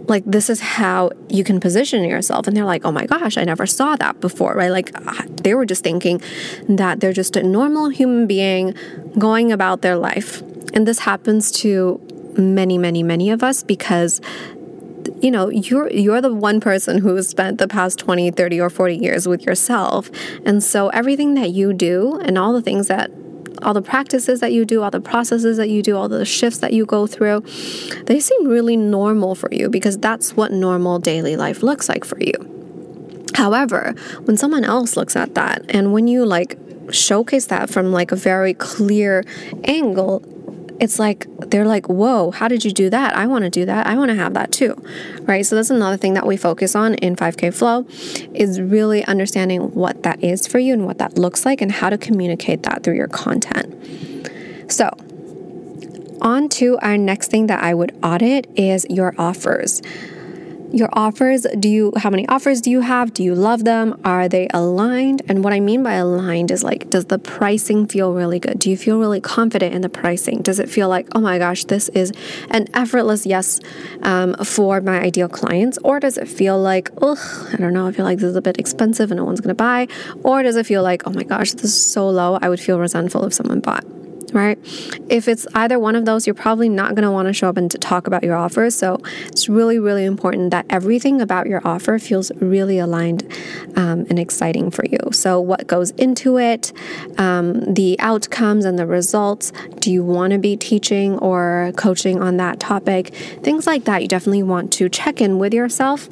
like 0.08 0.24
this 0.26 0.50
is 0.50 0.60
how 0.60 1.12
you 1.30 1.44
can 1.44 1.60
position 1.60 2.04
yourself. 2.04 2.48
And 2.48 2.56
they're 2.56 2.66
like 2.66 2.86
oh 2.86 2.92
my 2.92 3.06
gosh 3.06 3.38
i 3.38 3.44
never 3.44 3.66
saw 3.66 3.96
that 3.96 4.20
before 4.20 4.54
right? 4.54 4.72
Like 4.72 4.92
uh, 4.96 5.24
they 5.28 5.54
were 5.54 5.66
just 5.66 5.84
thinking 5.84 6.22
that 6.68 7.00
they're 7.00 7.14
just 7.14 7.36
a 7.36 7.44
normal 7.44 7.90
human 7.90 8.28
being 8.28 8.74
going 9.18 9.52
about 9.52 9.82
their 9.82 9.98
life. 9.98 10.42
And 10.74 10.88
this 10.88 11.00
happens 11.00 11.52
to 11.64 12.02
many 12.38 12.78
many 12.78 13.04
many 13.04 13.30
of 13.32 13.44
us 13.44 13.64
because 13.64 14.22
you 15.22 15.32
know 15.32 15.50
you're 15.50 15.92
you're 15.92 16.22
the 16.22 16.34
one 16.34 16.60
person 16.60 17.00
who 17.00 17.16
has 17.16 17.28
spent 17.28 17.58
the 17.58 17.68
past 17.68 17.98
20 18.00 18.32
30 18.32 18.62
or 18.62 18.70
40 18.70 18.96
years 18.96 19.28
with 19.28 19.44
yourself. 19.44 20.10
And 20.46 20.64
so 20.64 20.90
everything 20.90 21.34
that 21.36 21.52
you 21.52 21.74
do 21.74 22.20
and 22.24 22.38
all 22.38 22.54
the 22.54 22.62
things 22.62 22.88
that 22.88 23.10
all 23.68 23.74
the 23.74 23.82
practices 23.82 24.40
that 24.40 24.54
you 24.54 24.64
do, 24.64 24.82
all 24.82 24.90
the 24.90 25.02
processes 25.02 25.58
that 25.58 25.70
you 25.70 25.84
do, 25.84 25.98
all 25.98 26.08
the 26.08 26.24
shifts 26.24 26.60
that 26.60 26.72
you 26.72 26.86
go 26.86 27.06
through, 27.06 27.42
they 28.06 28.18
seem 28.18 28.48
really 28.48 28.78
normal 28.78 29.36
for 29.36 29.50
you 29.52 29.70
because 29.70 29.98
that's 29.98 30.38
what 30.38 30.54
normal 30.54 31.00
daily 31.00 31.36
life 31.36 31.62
looks 31.62 31.90
like 31.90 32.06
for 32.06 32.18
you. 32.18 32.32
However, 33.36 33.94
when 34.24 34.38
someone 34.38 34.64
else 34.64 34.96
looks 34.96 35.18
at 35.18 35.36
that 35.36 35.66
and 35.68 35.92
when 35.92 36.08
you 36.08 36.26
like 36.26 36.58
showcase 36.92 37.48
that 37.48 37.70
from 37.70 37.92
like 37.92 38.14
a 38.14 38.16
very 38.16 38.54
clear 38.54 39.26
angle, 39.66 40.24
it's 40.80 41.00
like 41.00 41.26
they're 41.50 41.66
like, 41.66 41.88
whoa, 41.88 42.32
how 42.32 42.48
did 42.48 42.64
you 42.64 42.72
do 42.72 42.90
that? 42.90 43.16
I 43.16 43.28
want 43.28 43.44
to 43.44 43.50
do 43.50 43.66
that. 43.66 43.88
I 43.88 43.96
want 43.96 44.10
to 44.10 44.16
have 44.16 44.34
that 44.36 44.52
too. 44.52 44.76
Right. 45.22 45.46
So 45.46 45.56
that's 45.56 45.70
another 45.70 45.98
thing 45.98 46.14
that 46.14 46.26
we 46.26 46.38
focus 46.38 46.76
on 46.76 46.96
in 46.96 47.16
5K 47.16 47.54
Flow 47.54 47.86
is 48.34 48.62
really 48.62 49.04
understanding 49.06 49.74
what 49.74 50.04
that 50.04 50.24
is 50.24 50.48
for 50.48 50.60
you 50.60 50.74
and 50.74 50.86
what 50.86 50.98
that 51.00 51.18
looks 51.18 51.46
like 51.46 51.62
and 51.62 51.72
how 51.72 51.90
to 51.90 51.98
communicate 51.98 52.64
that 52.64 52.84
through 52.84 52.96
your 52.96 53.08
content. 53.08 53.74
So, 54.72 54.90
on 56.22 56.50
to 56.50 56.78
our 56.80 56.98
next 56.98 57.30
thing 57.30 57.48
that 57.48 57.64
I 57.64 57.74
would 57.74 57.98
audit 58.04 58.48
is 58.56 58.86
your 58.90 59.14
offers 59.18 59.82
your 60.72 60.90
offers 60.94 61.46
do 61.60 61.70
you 61.70 61.94
how 61.98 62.10
many 62.10 62.28
offers 62.28 62.62
do 62.62 62.70
you 62.70 62.82
have? 62.82 63.14
Do 63.14 63.24
you 63.24 63.36
love 63.36 63.64
them? 63.64 64.00
Are 64.04 64.28
they 64.28 64.48
aligned? 64.54 65.22
And 65.28 65.44
what 65.44 65.54
i 65.54 65.60
mean 65.60 65.84
by 65.84 65.94
aligned 65.94 66.52
is 66.52 66.64
like 66.64 66.90
does 66.90 67.06
the 67.06 67.20
pricing 67.20 67.88
feel 67.88 68.14
really 68.14 68.40
good? 68.40 68.60
Do 68.60 68.70
you 68.70 68.78
feel 68.78 69.00
really 69.00 69.22
confident 69.22 69.74
in 69.74 69.82
the 69.82 69.90
pricing? 69.90 70.42
Does 70.42 70.60
it 70.60 70.70
feel 70.70 70.90
like 70.90 71.08
oh 71.16 71.22
my 71.22 71.38
gosh 71.38 71.64
this 71.66 71.90
is 71.90 72.12
an 72.50 72.68
effortless 72.74 73.26
yes 73.26 73.60
um, 74.02 74.36
for 74.44 74.82
my 74.82 75.00
ideal 75.00 75.30
clients? 75.30 75.78
Or 75.84 76.00
does 76.00 76.18
it 76.18 76.28
feel 76.28 76.60
like 76.60 76.90
ugh 77.02 77.18
i 77.54 77.56
don't 77.58 77.74
know 77.74 77.88
i 77.88 77.92
feel 77.92 78.06
like 78.06 78.20
this 78.20 78.30
is 78.30 78.36
a 78.36 78.42
bit 78.42 78.60
expensive 78.60 79.12
and 79.12 79.18
no 79.18 79.26
one's 79.26 79.42
going 79.42 79.50
to 79.50 79.56
buy? 79.56 79.88
Or 80.24 80.44
does 80.44 80.56
it 80.56 80.66
feel 80.66 80.84
like 80.84 81.08
oh 81.08 81.12
my 81.12 81.24
gosh 81.24 81.52
this 81.54 81.66
is 81.66 81.82
so 81.94 82.10
low 82.10 82.38
i 82.42 82.50
would 82.50 82.60
feel 82.60 82.80
resentful 82.80 83.26
if 83.26 83.34
someone 83.34 83.60
bought 83.60 83.86
right? 84.34 84.58
If 85.10 85.28
it's 85.28 85.48
either 85.54 85.80
one 85.80 85.96
of 85.96 86.06
those, 86.06 86.28
you're 86.28 86.34
probably 86.34 86.70
not 86.70 86.96
going 86.96 87.04
to 87.04 87.12
want 87.12 87.28
to 87.28 87.34
show 87.34 87.50
up 87.50 87.58
and 87.58 87.70
to 87.72 87.78
talk 87.78 88.08
about 88.08 88.24
your 88.24 88.36
offer. 88.36 88.70
So 88.70 89.02
it's 89.28 89.50
really, 89.50 89.80
really 89.80 90.06
important 90.06 90.52
that 90.52 90.66
everything 90.70 91.22
about 91.22 91.48
your 91.48 91.62
offer 91.66 92.00
feels 92.00 92.32
really 92.36 92.80
aligned 92.80 93.24
um, 93.76 94.06
and 94.10 94.20
exciting 94.20 94.72
for 94.72 94.86
you. 94.86 94.98
So, 95.12 95.40
what 95.40 95.68
goes 95.68 95.92
into 95.92 96.38
it, 96.38 96.74
um, 97.18 97.74
the 97.74 98.00
outcomes 98.00 98.66
and 98.66 98.78
the 98.78 98.88
results. 98.88 99.52
Do 99.80 99.92
you 99.92 100.04
want 100.04 100.34
to 100.34 100.40
be 100.40 100.58
teaching 100.58 101.18
or 101.20 101.72
coaching 101.78 102.22
on 102.22 102.38
that 102.38 102.60
topic? 102.60 103.14
Things 103.44 103.68
like 103.68 103.86
that, 103.86 104.02
you 104.02 104.08
definitely 104.08 104.44
want 104.44 104.74
to 104.74 104.90
check 104.90 105.22
in 105.22 105.40
with 105.40 105.54
yourself 105.54 106.10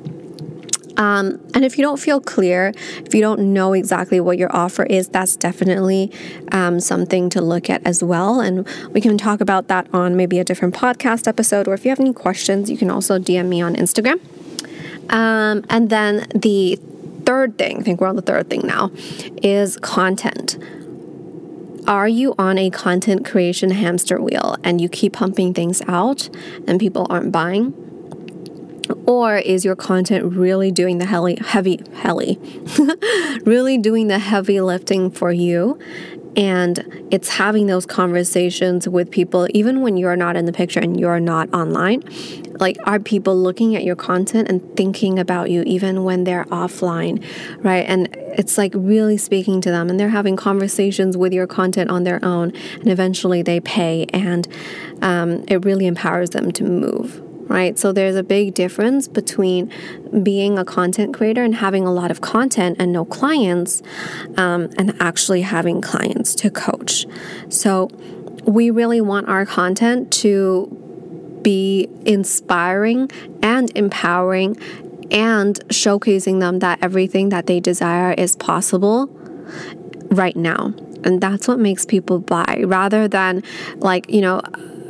um, 0.98 1.40
and 1.54 1.66
if 1.66 1.78
you 1.78 1.84
don't 1.84 2.00
feel 2.00 2.22
clear, 2.22 2.72
if 3.06 3.14
you 3.14 3.22
don't 3.22 3.54
know 3.54 3.74
exactly 3.74 4.20
what 4.20 4.38
your 4.38 4.54
offer 4.56 4.84
is, 4.84 5.10
that's 5.10 5.36
definitely 5.36 6.12
um, 6.52 6.80
something 6.80 7.30
to 7.32 7.42
look 7.42 7.70
at 7.70 7.86
as 7.86 8.04
well. 8.04 8.40
And 8.40 8.68
we 8.92 9.02
can 9.02 9.18
talk 9.18 9.42
about 9.42 9.68
that 9.68 9.88
on 9.94 10.16
maybe 10.16 10.40
a 10.40 10.44
different 10.44 10.74
podcast 10.74 11.28
episode. 11.28 11.68
Or 11.68 11.74
if 11.74 11.86
you 11.86 11.90
have 11.90 12.00
any 12.00 12.14
questions, 12.14 12.70
you 12.70 12.78
can 12.78 12.90
also 12.90 13.20
DM 13.20 13.48
me 13.48 13.62
on 13.62 13.76
Instagram. 13.76 14.20
Um, 15.12 15.66
and 15.70 15.90
then 15.90 16.28
the 16.34 16.80
third 17.26 17.58
thing, 17.58 17.80
I 17.80 17.82
think 17.82 18.02
we're 18.02 18.08
on 18.08 18.16
the 18.16 18.22
third 18.22 18.50
thing 18.50 18.62
now, 18.66 18.92
is 19.44 19.78
content. 19.78 20.58
Are 21.88 22.08
you 22.08 22.34
on 22.40 22.58
a 22.58 22.72
content 22.72 23.26
creation 23.26 23.70
hamster 23.70 24.20
wheel 24.20 24.56
and 24.64 24.82
you 24.82 24.90
keep 24.90 25.14
pumping 25.14 25.54
things 25.54 25.84
out 25.88 26.30
and 26.68 26.80
people 26.80 27.06
aren't 27.10 27.32
buying? 27.32 27.85
Or 29.06 29.38
is 29.38 29.66
your 29.66 29.76
content 29.76 30.34
really 30.34 30.72
doing 30.72 30.98
the 30.98 31.06
heavy, 31.06 31.38
heavy, 31.44 31.82
heavy, 31.94 32.40
really 33.46 33.78
doing 33.78 34.08
the 34.08 34.20
heavy 34.20 34.62
lifting 34.62 35.12
for 35.12 35.32
you? 35.32 35.80
and 36.36 37.08
it's 37.12 37.30
having 37.30 37.68
those 37.68 37.86
conversations 37.86 38.88
with 38.88 39.10
people 39.10 39.48
even 39.54 39.82
when 39.82 39.96
you're 39.96 40.16
not 40.16 40.36
in 40.36 40.46
the 40.46 40.52
picture 40.52 40.80
and 40.80 41.00
you're 41.00 41.20
not 41.20 41.52
online 41.54 42.04
like 42.60 42.78
are 42.86 43.00
people 43.00 43.38
looking 43.38 43.76
at 43.76 43.84
your 43.84 43.96
content 43.96 44.50
and 44.50 44.76
thinking 44.76 45.18
about 45.18 45.50
you 45.50 45.64
even 45.64 46.04
when 46.04 46.24
they're 46.24 46.46
offline 46.46 47.24
right 47.64 47.86
and 47.88 48.10
it's 48.38 48.58
like 48.58 48.74
really 48.76 49.18
speaking 49.18 49.62
to 49.62 49.72
them 49.72 49.90
and 49.90 50.00
they're 50.00 50.10
having 50.10 50.36
conversations 50.36 51.16
with 51.16 51.32
your 51.32 51.48
content 51.48 51.90
on 51.90 52.04
their 52.04 52.24
own 52.24 52.52
and 52.76 52.90
eventually 52.90 53.42
they 53.42 53.60
pay 53.60 54.06
and 54.10 54.48
um, 55.02 55.44
it 55.48 55.64
really 55.64 55.86
empowers 55.86 56.32
them 56.32 56.52
to 56.52 56.64
move 56.64 57.22
right? 57.48 57.78
So 57.78 57.92
there's 57.92 58.16
a 58.16 58.24
big 58.24 58.54
difference 58.54 59.08
between 59.08 59.72
being 60.24 60.58
a 60.58 60.66
content 60.66 61.14
creator 61.14 61.44
and 61.44 61.56
having 61.56 61.86
a 61.86 61.94
lot 61.94 62.12
of 62.12 62.22
content 62.22 62.78
and 62.80 62.92
no 62.92 63.06
clients, 63.06 63.82
um, 64.38 64.70
and 64.78 64.96
actually 65.00 65.42
having 65.42 65.82
clients 65.82 66.36
to 66.36 66.50
coach. 66.50 67.06
So 67.50 67.90
we 68.46 68.70
really 68.70 69.02
want 69.02 69.28
our 69.28 69.46
content 69.46 70.12
to 70.14 71.40
be 71.42 71.88
inspiring 72.06 73.10
and 73.42 73.72
empowering 73.76 74.58
and 75.12 75.60
showcasing 75.70 76.40
them 76.40 76.60
that 76.60 76.80
everything 76.82 77.30
that 77.30 77.46
they 77.46 77.60
desire 77.60 78.14
is 78.14 78.36
possible 78.36 79.08
right 80.10 80.36
now. 80.36 80.74
And 81.04 81.22
that's 81.22 81.48
what 81.48 81.60
makes 81.60 81.86
people 81.86 82.18
buy 82.20 82.64
rather 82.66 83.08
than 83.08 83.44
like, 83.78 84.10
you 84.10 84.22
know, 84.22 84.42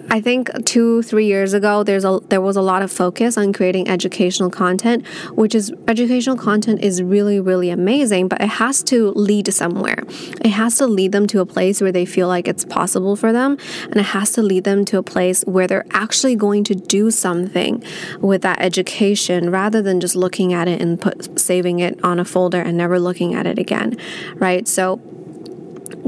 I 0.09 0.21
think 0.21 0.49
two, 0.65 1.01
three 1.01 1.25
years 1.25 1.53
ago, 1.53 1.83
there's 1.83 2.05
a 2.05 2.19
there 2.29 2.41
was 2.41 2.55
a 2.55 2.61
lot 2.61 2.81
of 2.81 2.91
focus 2.91 3.37
on 3.37 3.53
creating 3.53 3.87
educational 3.87 4.49
content, 4.49 5.05
which 5.31 5.55
is 5.55 5.73
educational 5.87 6.37
content 6.37 6.81
is 6.81 7.01
really, 7.01 7.39
really 7.39 7.69
amazing, 7.69 8.27
but 8.27 8.41
it 8.41 8.49
has 8.49 8.83
to 8.83 9.11
lead 9.11 9.53
somewhere. 9.53 10.03
It 10.41 10.49
has 10.49 10.77
to 10.77 10.87
lead 10.87 11.11
them 11.11 11.27
to 11.27 11.39
a 11.39 11.45
place 11.45 11.81
where 11.81 11.91
they 11.91 12.05
feel 12.05 12.27
like 12.27 12.47
it's 12.47 12.65
possible 12.65 13.15
for 13.15 13.33
them, 13.33 13.57
and 13.83 13.97
it 13.97 14.07
has 14.17 14.31
to 14.33 14.41
lead 14.41 14.63
them 14.63 14.85
to 14.85 14.97
a 14.97 15.03
place 15.03 15.43
where 15.43 15.67
they're 15.67 15.85
actually 15.91 16.35
going 16.35 16.63
to 16.65 16.75
do 16.75 17.11
something 17.11 17.83
with 18.19 18.41
that 18.43 18.61
education 18.61 19.49
rather 19.49 19.81
than 19.81 19.99
just 19.99 20.15
looking 20.15 20.53
at 20.53 20.67
it 20.67 20.81
and 20.81 21.01
put 21.01 21.39
saving 21.39 21.79
it 21.79 22.01
on 22.03 22.19
a 22.19 22.25
folder 22.25 22.61
and 22.61 22.77
never 22.77 22.99
looking 22.99 23.33
at 23.33 23.45
it 23.47 23.57
again. 23.57 23.97
Right? 24.35 24.67
So 24.67 25.01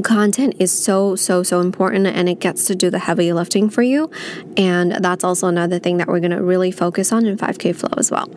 content 0.04 0.56
is 0.60 0.72
so 0.72 1.16
so 1.16 1.44
so 1.44 1.60
important 1.60 2.08
and 2.08 2.30
it 2.30 2.40
gets 2.40 2.66
to 2.66 2.76
do 2.76 2.90
the 2.90 3.00
heavy 3.00 3.32
lifting 3.34 3.70
for 3.70 3.82
you 3.82 4.10
and 4.56 4.92
that's 5.04 5.24
also 5.24 5.48
another 5.48 5.80
thing 5.80 5.98
that 5.98 6.08
we're 6.08 6.20
going 6.20 6.32
to 6.32 6.42
really 6.42 6.72
focus 6.72 7.12
on 7.12 7.26
in 7.26 7.38
5k 7.38 7.76
flow 7.76 7.94
as 7.98 8.12
well 8.12 8.30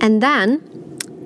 and 0.00 0.22
then 0.22 0.62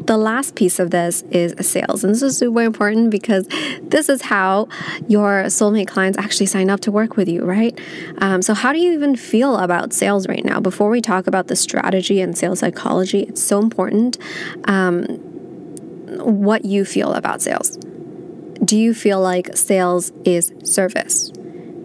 the 0.08 0.16
last 0.16 0.54
piece 0.54 0.78
of 0.78 0.90
this 0.90 1.22
is 1.30 1.54
sales. 1.68 2.02
And 2.02 2.14
this 2.14 2.22
is 2.22 2.38
super 2.38 2.62
important 2.62 3.10
because 3.10 3.46
this 3.82 4.08
is 4.08 4.22
how 4.22 4.68
your 5.06 5.44
soulmate 5.44 5.86
clients 5.86 6.16
actually 6.16 6.46
sign 6.46 6.70
up 6.70 6.80
to 6.80 6.90
work 6.90 7.16
with 7.16 7.28
you, 7.28 7.44
right? 7.44 7.78
Um, 8.18 8.40
so, 8.40 8.54
how 8.54 8.72
do 8.72 8.78
you 8.78 8.92
even 8.92 9.16
feel 9.16 9.58
about 9.58 9.92
sales 9.92 10.26
right 10.26 10.44
now? 10.44 10.60
Before 10.60 10.88
we 10.88 11.02
talk 11.02 11.26
about 11.26 11.48
the 11.48 11.56
strategy 11.56 12.22
and 12.22 12.36
sales 12.36 12.60
psychology, 12.60 13.24
it's 13.24 13.42
so 13.42 13.60
important 13.60 14.16
um, 14.64 15.04
what 16.24 16.64
you 16.64 16.86
feel 16.86 17.12
about 17.12 17.42
sales. 17.42 17.78
Do 18.68 18.76
you 18.76 18.92
feel 18.92 19.18
like 19.18 19.57
sales 19.57 20.12
is 20.26 20.52
service? 20.62 21.31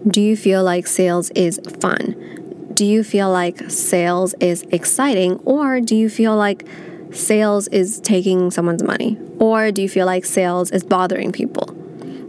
Do 0.06 0.20
you 0.20 0.36
feel 0.36 0.62
like 0.62 0.86
sales 0.86 1.30
is 1.30 1.58
fun? 1.80 2.70
Do 2.74 2.84
you 2.84 3.02
feel 3.02 3.30
like 3.30 3.70
sales 3.70 4.34
is 4.38 4.64
exciting? 4.70 5.40
Or 5.46 5.80
do 5.80 5.96
you 5.96 6.10
feel 6.10 6.36
like 6.36 6.66
sales 7.10 7.68
is 7.68 8.00
taking 8.00 8.50
someone's 8.50 8.82
money? 8.82 9.16
Or 9.38 9.72
do 9.72 9.80
you 9.80 9.88
feel 9.88 10.04
like 10.04 10.26
sales 10.26 10.70
is 10.72 10.84
bothering 10.84 11.32
people? 11.32 11.74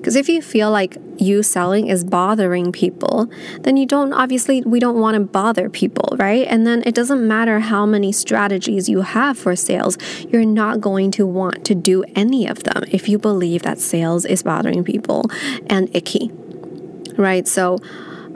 Because 0.06 0.16
if 0.16 0.30
you 0.30 0.40
feel 0.44 0.70
like 0.70 1.00
you 1.18 1.42
selling 1.42 1.88
is 1.88 2.04
bothering 2.04 2.72
people, 2.72 3.28
then 3.62 3.76
you 3.76 3.88
don't, 3.88 4.14
obviously, 4.14 4.62
we 4.62 4.80
don't 4.80 5.00
want 5.00 5.16
to 5.16 5.20
bother 5.20 5.68
people, 5.68 6.16
right? 6.18 6.46
And 6.48 6.68
then 6.68 6.84
it 6.86 6.94
doesn't 6.94 7.28
matter 7.28 7.60
how 7.60 7.88
many 7.88 8.12
strategies 8.12 8.88
you 8.88 9.02
have 9.02 9.36
for 9.36 9.56
sales, 9.56 9.98
you're 10.30 10.46
not 10.46 10.80
going 10.80 11.10
to 11.10 11.26
want 11.26 11.66
to 11.66 11.74
do 11.74 12.04
any 12.16 12.46
of 12.46 12.66
them 12.66 12.84
if 12.92 13.10
you 13.10 13.18
believe 13.18 13.64
that 13.64 13.80
sales 13.80 14.26
is 14.26 14.44
bothering 14.44 14.84
people 14.84 15.24
and 15.66 15.90
icky, 15.96 16.30
right? 17.18 17.48
So, 17.48 17.80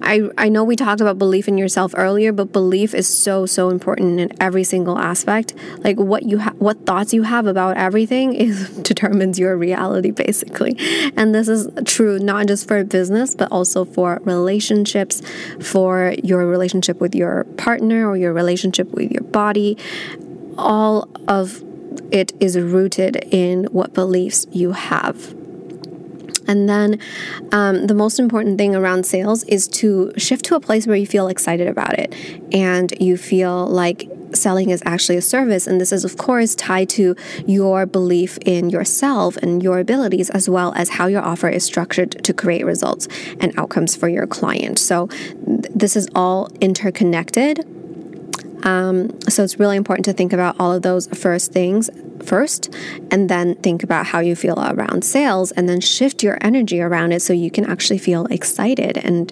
I, 0.01 0.29
I 0.37 0.49
know 0.49 0.63
we 0.63 0.75
talked 0.75 1.01
about 1.01 1.17
belief 1.17 1.47
in 1.47 1.57
yourself 1.57 1.93
earlier, 1.95 2.31
but 2.31 2.51
belief 2.51 2.93
is 2.93 3.07
so 3.07 3.45
so 3.45 3.69
important 3.69 4.19
in 4.19 4.31
every 4.41 4.63
single 4.63 4.97
aspect. 4.97 5.53
Like 5.79 5.97
what 5.97 6.23
you 6.23 6.39
ha- 6.39 6.53
what 6.57 6.85
thoughts 6.85 7.13
you 7.13 7.23
have 7.23 7.47
about 7.47 7.77
everything 7.77 8.33
is 8.33 8.69
determines 8.81 9.39
your 9.39 9.57
reality 9.57 10.11
basically. 10.11 10.77
And 11.15 11.33
this 11.33 11.47
is 11.47 11.67
true 11.85 12.19
not 12.19 12.47
just 12.47 12.67
for 12.67 12.83
business, 12.83 13.35
but 13.35 13.51
also 13.51 13.85
for 13.85 14.19
relationships, 14.23 15.21
for 15.61 16.15
your 16.23 16.45
relationship 16.45 16.99
with 16.99 17.15
your 17.15 17.43
partner 17.57 18.07
or 18.07 18.17
your 18.17 18.33
relationship 18.33 18.91
with 18.91 19.11
your 19.11 19.23
body. 19.23 19.77
All 20.57 21.09
of 21.27 21.63
it 22.11 22.33
is 22.39 22.57
rooted 22.57 23.27
in 23.31 23.65
what 23.65 23.93
beliefs 23.93 24.47
you 24.51 24.71
have. 24.71 25.38
And 26.49 26.67
then 26.67 26.99
um, 27.51 27.85
the 27.85 27.93
most 27.93 28.17
important 28.17 28.57
thing 28.57 28.75
around 28.75 29.05
sales 29.05 29.43
is 29.43 29.67
to 29.67 30.11
shift 30.17 30.45
to 30.45 30.55
a 30.55 30.59
place 30.59 30.87
where 30.87 30.97
you 30.97 31.05
feel 31.05 31.27
excited 31.27 31.67
about 31.67 31.97
it 31.97 32.15
and 32.51 32.91
you 32.99 33.17
feel 33.17 33.67
like 33.67 34.09
selling 34.33 34.71
is 34.71 34.81
actually 34.83 35.17
a 35.17 35.21
service. 35.21 35.67
And 35.67 35.79
this 35.79 35.91
is, 35.91 36.03
of 36.03 36.17
course, 36.17 36.55
tied 36.55 36.89
to 36.89 37.15
your 37.45 37.85
belief 37.85 38.37
in 38.39 38.71
yourself 38.71 39.37
and 39.37 39.61
your 39.61 39.77
abilities, 39.77 40.31
as 40.31 40.49
well 40.49 40.73
as 40.75 40.89
how 40.89 41.05
your 41.05 41.21
offer 41.21 41.49
is 41.49 41.63
structured 41.63 42.23
to 42.23 42.33
create 42.33 42.65
results 42.65 43.07
and 43.39 43.57
outcomes 43.57 43.95
for 43.95 44.09
your 44.09 44.25
client. 44.25 44.79
So, 44.79 45.07
th- 45.07 45.71
this 45.73 45.95
is 45.95 46.07
all 46.15 46.49
interconnected. 46.61 47.78
Um, 48.63 49.19
so, 49.21 49.43
it's 49.43 49.59
really 49.59 49.77
important 49.77 50.05
to 50.05 50.13
think 50.13 50.33
about 50.33 50.55
all 50.59 50.71
of 50.71 50.81
those 50.81 51.07
first 51.07 51.51
things 51.51 51.89
first 52.23 52.73
and 53.11 53.29
then 53.29 53.55
think 53.55 53.83
about 53.83 54.05
how 54.05 54.19
you 54.19 54.35
feel 54.35 54.59
around 54.59 55.03
sales 55.03 55.51
and 55.51 55.67
then 55.67 55.79
shift 55.79 56.23
your 56.23 56.37
energy 56.41 56.81
around 56.81 57.11
it 57.11 57.21
so 57.21 57.33
you 57.33 57.49
can 57.49 57.65
actually 57.65 57.97
feel 57.97 58.25
excited 58.25 58.97
and 58.97 59.31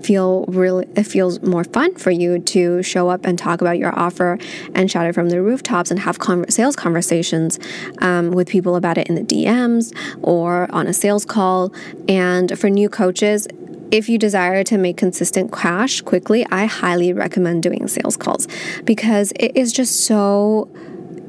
feel 0.00 0.44
really 0.46 0.86
it 0.96 1.04
feels 1.04 1.40
more 1.42 1.64
fun 1.64 1.94
for 1.96 2.10
you 2.10 2.38
to 2.38 2.82
show 2.82 3.08
up 3.08 3.24
and 3.24 3.38
talk 3.38 3.60
about 3.60 3.78
your 3.78 3.96
offer 3.98 4.38
and 4.74 4.90
shout 4.90 5.06
it 5.06 5.14
from 5.14 5.28
the 5.28 5.42
rooftops 5.42 5.90
and 5.90 6.00
have 6.00 6.18
sales 6.48 6.76
conversations 6.76 7.58
um, 7.98 8.30
with 8.30 8.48
people 8.48 8.76
about 8.76 8.98
it 8.98 9.08
in 9.08 9.14
the 9.14 9.22
DMs 9.22 9.94
or 10.22 10.70
on 10.72 10.86
a 10.86 10.92
sales 10.92 11.24
call. 11.24 11.72
And 12.08 12.58
for 12.58 12.70
new 12.70 12.88
coaches 12.88 13.46
if 13.90 14.08
you 14.08 14.18
desire 14.18 14.64
to 14.64 14.78
make 14.78 14.96
consistent 14.96 15.52
cash 15.52 16.00
quickly, 16.00 16.46
I 16.50 16.66
highly 16.66 17.12
recommend 17.12 17.62
doing 17.62 17.88
sales 17.88 18.16
calls 18.16 18.46
because 18.84 19.32
it 19.36 19.56
is 19.56 19.72
just 19.72 20.00
so 20.04 20.68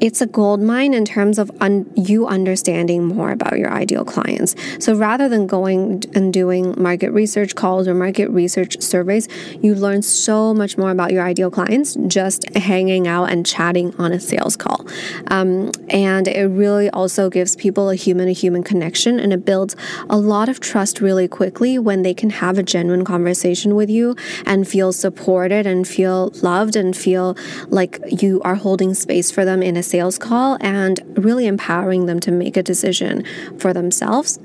it's 0.01 0.21
a 0.21 0.27
gold 0.27 0.61
mine 0.61 0.93
in 0.93 1.05
terms 1.05 1.37
of 1.37 1.51
un- 1.61 1.89
you 1.95 2.27
understanding 2.27 3.05
more 3.05 3.31
about 3.31 3.57
your 3.57 3.71
ideal 3.71 4.05
clients. 4.05 4.55
So 4.79 4.95
rather 4.95 5.27
than 5.27 5.47
going 5.47 6.03
and 6.13 6.31
doing 6.31 6.75
market 6.77 7.11
research 7.11 7.55
calls 7.55 7.87
or 7.87 7.93
market 7.93 8.29
research 8.29 8.81
surveys, 8.81 9.27
you 9.61 9.75
learn 9.75 10.01
so 10.01 10.53
much 10.53 10.77
more 10.77 10.91
about 10.91 11.11
your 11.11 11.23
ideal 11.23 11.51
clients 11.51 11.95
just 12.07 12.49
hanging 12.55 13.07
out 13.07 13.25
and 13.25 13.45
chatting 13.45 13.93
on 13.97 14.11
a 14.11 14.19
sales 14.19 14.55
call. 14.55 14.85
Um, 15.27 15.71
and 15.89 16.27
it 16.27 16.47
really 16.47 16.89
also 16.89 17.29
gives 17.29 17.55
people 17.55 17.89
a 17.89 17.95
human 17.95 18.27
to 18.27 18.33
human 18.33 18.63
connection 18.63 19.19
and 19.19 19.33
it 19.33 19.45
builds 19.45 19.75
a 20.09 20.17
lot 20.17 20.49
of 20.49 20.59
trust 20.59 21.01
really 21.01 21.27
quickly 21.27 21.77
when 21.77 22.03
they 22.03 22.13
can 22.13 22.29
have 22.29 22.57
a 22.57 22.63
genuine 22.63 23.03
conversation 23.03 23.75
with 23.75 23.89
you 23.89 24.15
and 24.45 24.67
feel 24.67 24.93
supported 24.93 25.65
and 25.65 25.87
feel 25.87 26.31
loved 26.41 26.75
and 26.75 26.95
feel 26.95 27.35
like 27.67 27.99
you 28.21 28.41
are 28.43 28.55
holding 28.55 28.93
space 28.93 29.31
for 29.31 29.43
them 29.43 29.61
in 29.61 29.75
a 29.75 29.83
sales 29.89 30.17
call 30.17 30.57
and 30.61 30.99
really 31.17 31.47
empowering 31.47 32.05
them 32.05 32.19
to 32.21 32.31
make 32.31 32.55
a 32.55 32.63
decision 32.63 33.23
for 33.57 33.73
themselves. 33.73 34.39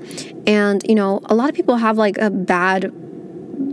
And, 0.47 0.83
you 0.87 0.95
know, 0.95 1.21
a 1.25 1.35
lot 1.35 1.49
of 1.49 1.55
people 1.55 1.77
have 1.77 1.97
like 1.97 2.17
a 2.17 2.29
bad 2.29 2.91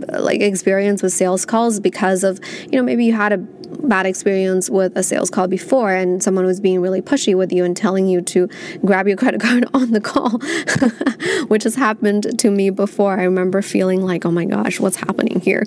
like 0.09 0.41
experience 0.41 1.01
with 1.01 1.13
sales 1.13 1.45
calls 1.45 1.79
because 1.79 2.23
of, 2.23 2.39
you 2.63 2.77
know, 2.77 2.83
maybe 2.83 3.05
you 3.05 3.13
had 3.13 3.33
a 3.33 3.37
bad 3.37 4.05
experience 4.05 4.69
with 4.69 4.95
a 4.95 5.03
sales 5.03 5.29
call 5.29 5.47
before 5.47 5.93
and 5.93 6.23
someone 6.23 6.45
was 6.45 6.59
being 6.59 6.79
really 6.79 7.01
pushy 7.01 7.35
with 7.35 7.51
you 7.51 7.63
and 7.63 7.75
telling 7.75 8.07
you 8.07 8.21
to 8.21 8.47
grab 8.85 9.07
your 9.07 9.17
credit 9.23 9.41
card 9.41 9.65
on 9.73 9.91
the 9.91 10.01
call, 10.01 10.39
which 11.47 11.63
has 11.63 11.75
happened 11.75 12.39
to 12.39 12.49
me 12.49 12.69
before. 12.69 13.19
I 13.19 13.23
remember 13.23 13.61
feeling 13.61 14.01
like, 14.01 14.25
oh 14.25 14.31
my 14.31 14.45
gosh, 14.45 14.79
what's 14.79 14.97
happening 14.97 15.39
here? 15.39 15.63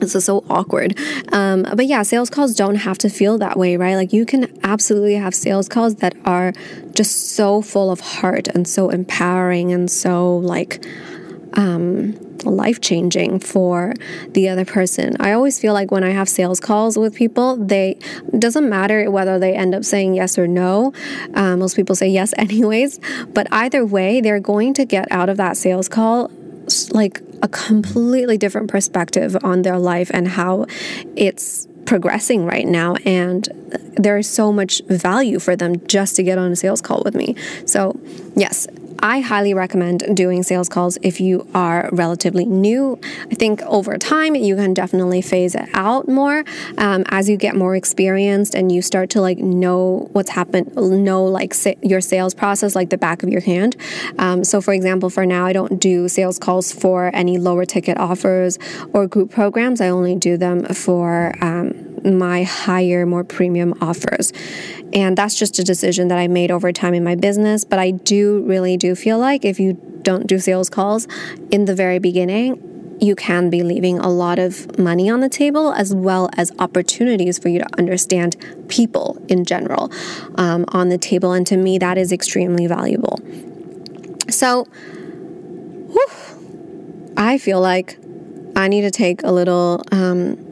This 0.00 0.14
is 0.14 0.24
so 0.24 0.44
awkward. 0.48 0.98
Um, 1.32 1.66
but 1.74 1.86
yeah, 1.86 2.02
sales 2.02 2.30
calls 2.30 2.54
don't 2.54 2.76
have 2.76 2.98
to 2.98 3.08
feel 3.10 3.38
that 3.38 3.56
way, 3.56 3.76
right? 3.76 3.96
Like 3.96 4.12
you 4.12 4.24
can 4.24 4.58
absolutely 4.64 5.14
have 5.14 5.34
sales 5.34 5.68
calls 5.68 5.96
that 5.96 6.14
are 6.24 6.52
just 6.94 7.32
so 7.36 7.62
full 7.62 7.90
of 7.90 8.00
heart 8.00 8.48
and 8.48 8.66
so 8.66 8.90
empowering 8.90 9.72
and 9.72 9.90
so 9.90 10.38
like, 10.38 10.84
um, 11.54 12.14
life 12.44 12.80
changing 12.80 13.40
for 13.40 13.94
the 14.30 14.48
other 14.48 14.64
person. 14.64 15.16
I 15.20 15.32
always 15.32 15.58
feel 15.58 15.74
like 15.74 15.90
when 15.90 16.04
I 16.04 16.10
have 16.10 16.28
sales 16.28 16.60
calls 16.60 16.96
with 16.96 17.14
people, 17.14 17.56
they 17.56 17.98
doesn't 18.38 18.68
matter 18.68 19.10
whether 19.10 19.38
they 19.38 19.54
end 19.54 19.74
up 19.74 19.84
saying 19.84 20.14
yes 20.14 20.38
or 20.38 20.46
no. 20.46 20.92
Um, 21.34 21.58
most 21.58 21.76
people 21.76 21.94
say 21.94 22.08
yes 22.08 22.32
anyways, 22.38 22.98
but 23.28 23.46
either 23.50 23.84
way, 23.84 24.20
they're 24.20 24.40
going 24.40 24.74
to 24.74 24.84
get 24.84 25.10
out 25.10 25.28
of 25.28 25.36
that 25.36 25.56
sales 25.56 25.88
call 25.88 26.30
like 26.92 27.20
a 27.42 27.48
completely 27.48 28.36
different 28.36 28.68
perspective 28.70 29.36
on 29.42 29.62
their 29.62 29.78
life 29.78 30.10
and 30.12 30.28
how 30.28 30.66
it's 31.16 31.66
progressing 31.86 32.44
right 32.44 32.66
now 32.66 32.94
and 33.04 33.48
there 33.96 34.16
is 34.16 34.28
so 34.28 34.52
much 34.52 34.80
value 34.86 35.38
for 35.38 35.56
them 35.56 35.84
just 35.86 36.16
to 36.16 36.22
get 36.22 36.38
on 36.38 36.52
a 36.52 36.56
sales 36.56 36.80
call 36.80 37.02
with 37.04 37.14
me. 37.14 37.34
So, 37.66 37.98
yes, 38.36 38.66
I 39.02 39.20
highly 39.20 39.54
recommend 39.54 40.14
doing 40.14 40.42
sales 40.42 40.68
calls 40.68 40.98
if 41.02 41.20
you 41.20 41.46
are 41.54 41.88
relatively 41.92 42.44
new. 42.44 42.98
I 43.30 43.34
think 43.34 43.62
over 43.62 43.96
time 43.98 44.34
you 44.34 44.56
can 44.56 44.74
definitely 44.74 45.22
phase 45.22 45.54
it 45.54 45.68
out 45.74 46.08
more 46.08 46.44
um, 46.78 47.04
as 47.08 47.28
you 47.28 47.36
get 47.36 47.56
more 47.56 47.74
experienced 47.74 48.54
and 48.54 48.70
you 48.70 48.82
start 48.82 49.10
to 49.10 49.20
like 49.20 49.38
know 49.38 50.08
what's 50.12 50.30
happened, 50.30 50.74
know 50.76 51.24
like 51.24 51.54
sa- 51.54 51.72
your 51.82 52.00
sales 52.00 52.34
process 52.34 52.74
like 52.74 52.90
the 52.90 52.98
back 52.98 53.22
of 53.22 53.28
your 53.30 53.40
hand. 53.40 53.76
Um, 54.18 54.44
so, 54.44 54.60
for 54.60 54.74
example, 54.74 55.08
for 55.10 55.24
now, 55.24 55.46
I 55.46 55.52
don't 55.52 55.80
do 55.80 56.08
sales 56.08 56.38
calls 56.38 56.72
for 56.72 57.10
any 57.14 57.38
lower 57.38 57.64
ticket 57.64 57.96
offers 57.98 58.58
or 58.92 59.06
group 59.06 59.30
programs. 59.30 59.80
I 59.80 59.88
only 59.88 60.14
do 60.14 60.36
them 60.36 60.64
for 60.64 61.34
um, 61.40 61.89
my 62.04 62.42
higher, 62.42 63.06
more 63.06 63.24
premium 63.24 63.74
offers. 63.80 64.32
And 64.92 65.16
that's 65.16 65.34
just 65.34 65.58
a 65.58 65.64
decision 65.64 66.08
that 66.08 66.18
I 66.18 66.28
made 66.28 66.50
over 66.50 66.72
time 66.72 66.94
in 66.94 67.04
my 67.04 67.14
business. 67.14 67.64
But 67.64 67.78
I 67.78 67.90
do 67.92 68.42
really 68.44 68.76
do 68.76 68.94
feel 68.94 69.18
like 69.18 69.44
if 69.44 69.60
you 69.60 69.74
don't 70.02 70.26
do 70.26 70.38
sales 70.38 70.70
calls 70.70 71.06
in 71.50 71.66
the 71.66 71.74
very 71.74 71.98
beginning, 71.98 72.66
you 73.00 73.14
can 73.14 73.48
be 73.48 73.62
leaving 73.62 73.98
a 73.98 74.08
lot 74.08 74.38
of 74.38 74.78
money 74.78 75.08
on 75.08 75.20
the 75.20 75.28
table 75.28 75.72
as 75.72 75.94
well 75.94 76.28
as 76.36 76.52
opportunities 76.58 77.38
for 77.38 77.48
you 77.48 77.58
to 77.58 77.66
understand 77.78 78.36
people 78.68 79.22
in 79.28 79.44
general 79.44 79.90
um, 80.34 80.64
on 80.68 80.90
the 80.90 80.98
table. 80.98 81.32
And 81.32 81.46
to 81.46 81.56
me, 81.56 81.78
that 81.78 81.96
is 81.96 82.12
extremely 82.12 82.66
valuable. 82.66 83.18
So, 84.28 84.64
whew, 85.88 87.14
I 87.16 87.38
feel 87.38 87.60
like 87.60 87.98
I 88.54 88.68
need 88.68 88.82
to 88.82 88.90
take 88.90 89.22
a 89.22 89.32
little. 89.32 89.82
Um, 89.90 90.49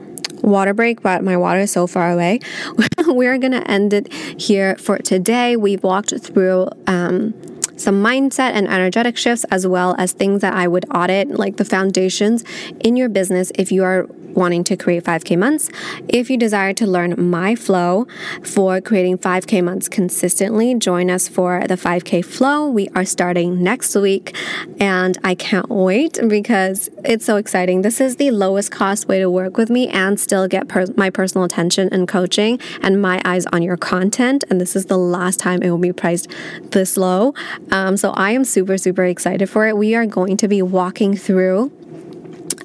water 0.51 0.75
break, 0.75 1.03
but 1.03 1.23
my 1.23 1.37
water 1.37 1.61
is 1.61 1.71
so 1.71 1.87
far 1.87 2.13
away. 2.13 2.41
We're 3.07 3.39
going 3.39 3.53
to 3.53 3.71
end 3.71 3.93
it 3.93 4.13
here 4.13 4.77
for 4.77 4.99
today. 4.99 5.57
We've 5.57 5.83
walked 5.83 6.19
through 6.21 6.69
um, 6.87 7.35
some 7.77 8.03
mindset 8.03 8.53
and 8.53 8.69
energetic 8.69 9.17
shifts, 9.17 9.45
as 9.51 9.67
well 9.67 9.95
as 9.99 10.13
things 10.13 10.41
that 10.43 10.55
I 10.55 10.69
would 10.69 10.85
audit, 10.95 11.31
like 11.31 11.57
the 11.57 11.65
foundations 11.65 12.45
in 12.81 12.97
your 12.97 13.09
business 13.09 13.53
if 13.55 13.71
you 13.71 13.85
are 13.85 14.07
wanting 14.39 14.65
to 14.65 14.77
create 14.77 15.05
5K 15.05 15.37
months. 15.37 15.69
If 16.09 16.31
you 16.31 16.37
desire 16.37 16.73
to 16.75 16.87
learn 16.87 17.15
my 17.19 17.55
flow 17.57 18.07
for 18.43 18.81
creating 18.81 19.19
5K 19.19 19.63
months 19.63 19.89
consistently, 19.89 20.75
join 20.77 21.11
us 21.11 21.29
for 21.29 21.65
the 21.67 21.75
5K 21.75 22.25
flow. 22.25 22.69
We 22.69 22.89
are 22.95 23.05
starting 23.05 23.63
next 23.63 23.95
week, 23.97 24.37
and 24.79 25.19
I 25.25 25.35
can't 25.35 25.69
wait 25.69 26.19
because 26.29 26.89
it's 27.05 27.25
so 27.25 27.37
exciting. 27.37 27.83
This 27.83 28.01
is 28.01 28.17
the 28.17 28.31
lowest 28.31 28.71
cost 28.71 29.09
way 29.09 29.19
to 29.19 29.29
work 29.29 29.57
with 29.57 29.71
me 29.71 29.89
and 29.89 30.19
still 30.21 30.47
get 30.47 30.69
per- 30.69 30.87
my 30.97 31.11
personal 31.11 31.45
attention 31.45 31.89
and 31.91 32.07
coaching 32.07 32.61
and 32.81 33.03
my 33.03 33.21
eyes 33.25 33.45
on 33.47 33.63
your 33.63 33.77
content. 33.77 34.45
And 34.49 34.61
this 34.61 34.77
is 34.77 34.87
the 34.87 34.97
last 34.97 35.41
time 35.41 35.63
it 35.63 35.71
will 35.71 35.79
be 35.79 35.93
priced 35.93 36.29
this 36.71 36.97
low. 36.97 37.35
Um, 37.73 37.97
so 37.97 38.11
I 38.11 38.31
am 38.31 38.45
super, 38.45 38.79
super 38.79 39.05
excited 39.05 39.51
for 39.51 39.67
it. 39.67 39.77
We 39.77 39.97
are 39.97 40.07
going 40.07 40.37
to 40.37 40.49
be 40.49 40.63
walking 40.63 41.17
through 41.17 41.73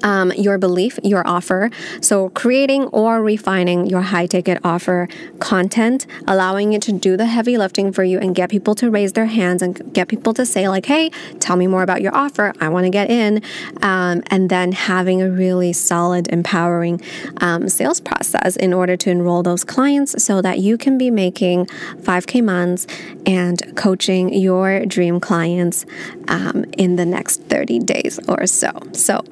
um, 0.02 0.32
your 0.32 0.58
belief, 0.58 0.98
your 1.02 1.26
offer. 1.26 1.70
So, 2.00 2.30
creating 2.30 2.84
or 2.86 3.22
refining 3.22 3.86
your 3.86 4.02
high 4.02 4.26
ticket 4.26 4.58
offer 4.64 5.08
content, 5.38 6.06
allowing 6.26 6.72
it 6.72 6.82
to 6.82 6.92
do 6.92 7.16
the 7.16 7.26
heavy 7.26 7.58
lifting 7.58 7.92
for 7.92 8.04
you 8.04 8.18
and 8.18 8.34
get 8.34 8.50
people 8.50 8.74
to 8.76 8.90
raise 8.90 9.12
their 9.12 9.26
hands 9.26 9.62
and 9.62 9.92
get 9.92 10.08
people 10.08 10.34
to 10.34 10.46
say, 10.46 10.68
like, 10.68 10.86
hey, 10.86 11.10
tell 11.40 11.56
me 11.56 11.66
more 11.66 11.82
about 11.82 12.02
your 12.02 12.14
offer. 12.14 12.52
I 12.60 12.68
want 12.68 12.84
to 12.84 12.90
get 12.90 13.10
in. 13.10 13.42
Um, 13.82 14.22
and 14.28 14.50
then 14.50 14.72
having 14.72 15.22
a 15.22 15.30
really 15.30 15.72
solid, 15.72 16.28
empowering 16.28 17.00
um, 17.40 17.68
sales 17.68 18.00
process 18.00 18.56
in 18.56 18.72
order 18.72 18.96
to 18.96 19.10
enroll 19.10 19.42
those 19.42 19.64
clients 19.64 20.22
so 20.22 20.42
that 20.42 20.58
you 20.58 20.78
can 20.78 20.98
be 20.98 21.10
making 21.10 21.66
5K 21.66 22.42
months 22.42 22.86
and 23.26 23.76
coaching 23.76 24.32
your 24.32 24.84
dream 24.86 25.20
clients 25.20 25.86
um, 26.28 26.64
in 26.76 26.96
the 26.96 27.06
next 27.06 27.42
30 27.42 27.80
days 27.80 28.18
or 28.28 28.46
so. 28.46 28.70
So, 28.92 29.24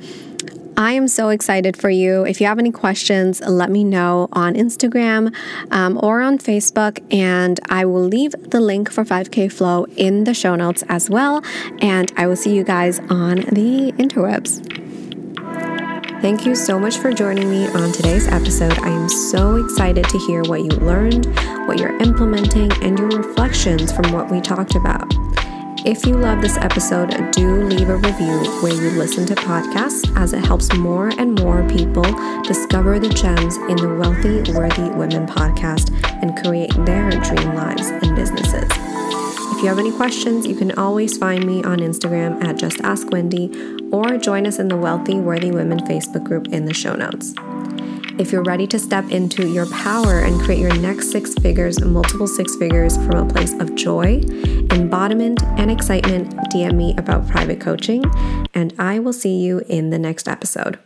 I 0.77 0.93
am 0.93 1.07
so 1.07 1.29
excited 1.29 1.77
for 1.77 1.91
you. 1.91 2.25
If 2.25 2.41
you 2.41 2.47
have 2.47 2.59
any 2.59 2.73
questions, 2.73 3.41
let 3.41 3.71
me 3.71 3.85
know 3.85 4.29
on 4.33 4.55
Instagram 4.55 5.35
um, 5.71 5.99
or 6.03 6.23
on 6.23 6.39
Facebook, 6.39 6.99
and 7.13 7.61
I 7.69 7.85
will 7.85 8.05
leave 8.05 8.33
the 8.51 8.61
link 8.61 8.91
for 8.91 9.05
5K 9.05 9.53
Flow 9.53 9.85
in 9.97 10.25
the 10.25 10.35
show 10.35 10.55
notes 10.55 10.83
as 10.89 11.11
well. 11.11 11.43
And 11.81 12.11
I 12.17 12.27
will 12.27 12.37
see 12.37 12.55
you 12.55 12.65
guys 12.65 13.01
on 13.11 13.37
the 13.53 13.93
interwebs. 13.99 14.67
Thank 16.23 16.47
you 16.47 16.55
so 16.55 16.79
much 16.79 16.99
for 16.99 17.13
joining 17.13 17.51
me 17.51 17.67
on 17.67 17.91
today's 17.91 18.29
episode. 18.29 18.79
I 18.79 18.89
am 18.89 19.09
so 19.09 19.57
excited 19.57 20.05
to 20.05 20.19
hear 20.21 20.43
what 20.45 20.61
you 20.61 20.71
learned, 20.71 21.27
what 21.67 21.79
you're 21.79 21.99
implementing, 21.99 22.73
and 22.81 22.99
your 22.99 23.09
reflections 23.09 23.93
from 23.93 24.13
what 24.13 24.31
we 24.31 24.41
talked 24.41 24.77
about. 24.77 25.13
If 25.85 26.07
you 26.07 26.15
love 26.15 26.41
this 26.41 26.57
episode, 26.59 27.33
do 27.33 27.65
leave 27.65 27.89
a 27.89 27.97
review 27.97 28.39
where 28.63 28.73
you 28.73 28.91
listen 28.91 29.27
to 29.27 29.35
podcasts 29.35 30.17
as 30.17 30.33
it 30.33 30.45
helps 30.45 30.73
more 30.75 31.09
and 31.19 31.37
more 31.41 31.69
people 31.69 32.05
discover 32.43 33.01
the 33.01 33.09
gems 33.09 33.57
in 33.57 33.77
the 33.79 33.93
Wealthy, 33.93 34.53
Worthy 34.53 34.97
Women 34.97 35.27
podcast 35.27 35.91
and 36.23 36.37
create 36.41 36.73
their 36.87 37.11
dream 37.11 37.57
lives 37.57 37.89
and 37.89 38.15
businesses. 38.15 38.71
If 38.71 39.61
you 39.61 39.67
have 39.67 39.81
any 39.81 39.91
questions, 39.91 40.47
you 40.47 40.55
can 40.55 40.71
always 40.79 41.19
find 41.19 41.45
me 41.45 41.65
on 41.65 41.79
Instagram 41.79 42.45
at 42.45 42.59
Just 42.59 42.81
Ask 42.83 43.11
Wendy 43.11 43.51
or 43.91 44.17
join 44.19 44.47
us 44.47 44.61
in 44.61 44.69
the 44.69 44.77
Wealthy, 44.77 45.19
Worthy 45.19 45.51
Women 45.51 45.81
Facebook 45.81 46.23
group 46.23 46.47
in 46.53 46.65
the 46.65 46.75
show 46.75 46.95
notes. 46.95 47.35
If 48.23 48.31
you're 48.31 48.45
ready 48.45 48.69
to 48.69 48.79
step 48.79 49.11
into 49.11 49.49
your 49.49 49.67
power 49.67 50.21
and 50.21 50.41
create 50.41 50.61
your 50.61 50.73
next 50.77 51.11
six 51.11 51.35
figures, 51.35 51.81
multiple 51.83 52.29
six 52.29 52.55
figures 52.55 52.97
from 52.99 53.17
a 53.17 53.29
place 53.29 53.53
of 53.55 53.75
joy, 53.75 54.21
embodiment, 54.71 55.43
and 55.59 55.69
excitement, 55.73 56.33
DM 56.53 56.77
me 56.77 56.95
about 56.99 57.27
private 57.27 57.61
coaching, 57.61 58.05
and 58.55 58.75
I 58.79 59.01
will 59.01 59.13
see 59.13 59.41
you 59.41 59.65
in 59.69 59.91
the 59.91 59.99
next 59.99 60.29
episode. 60.29 60.79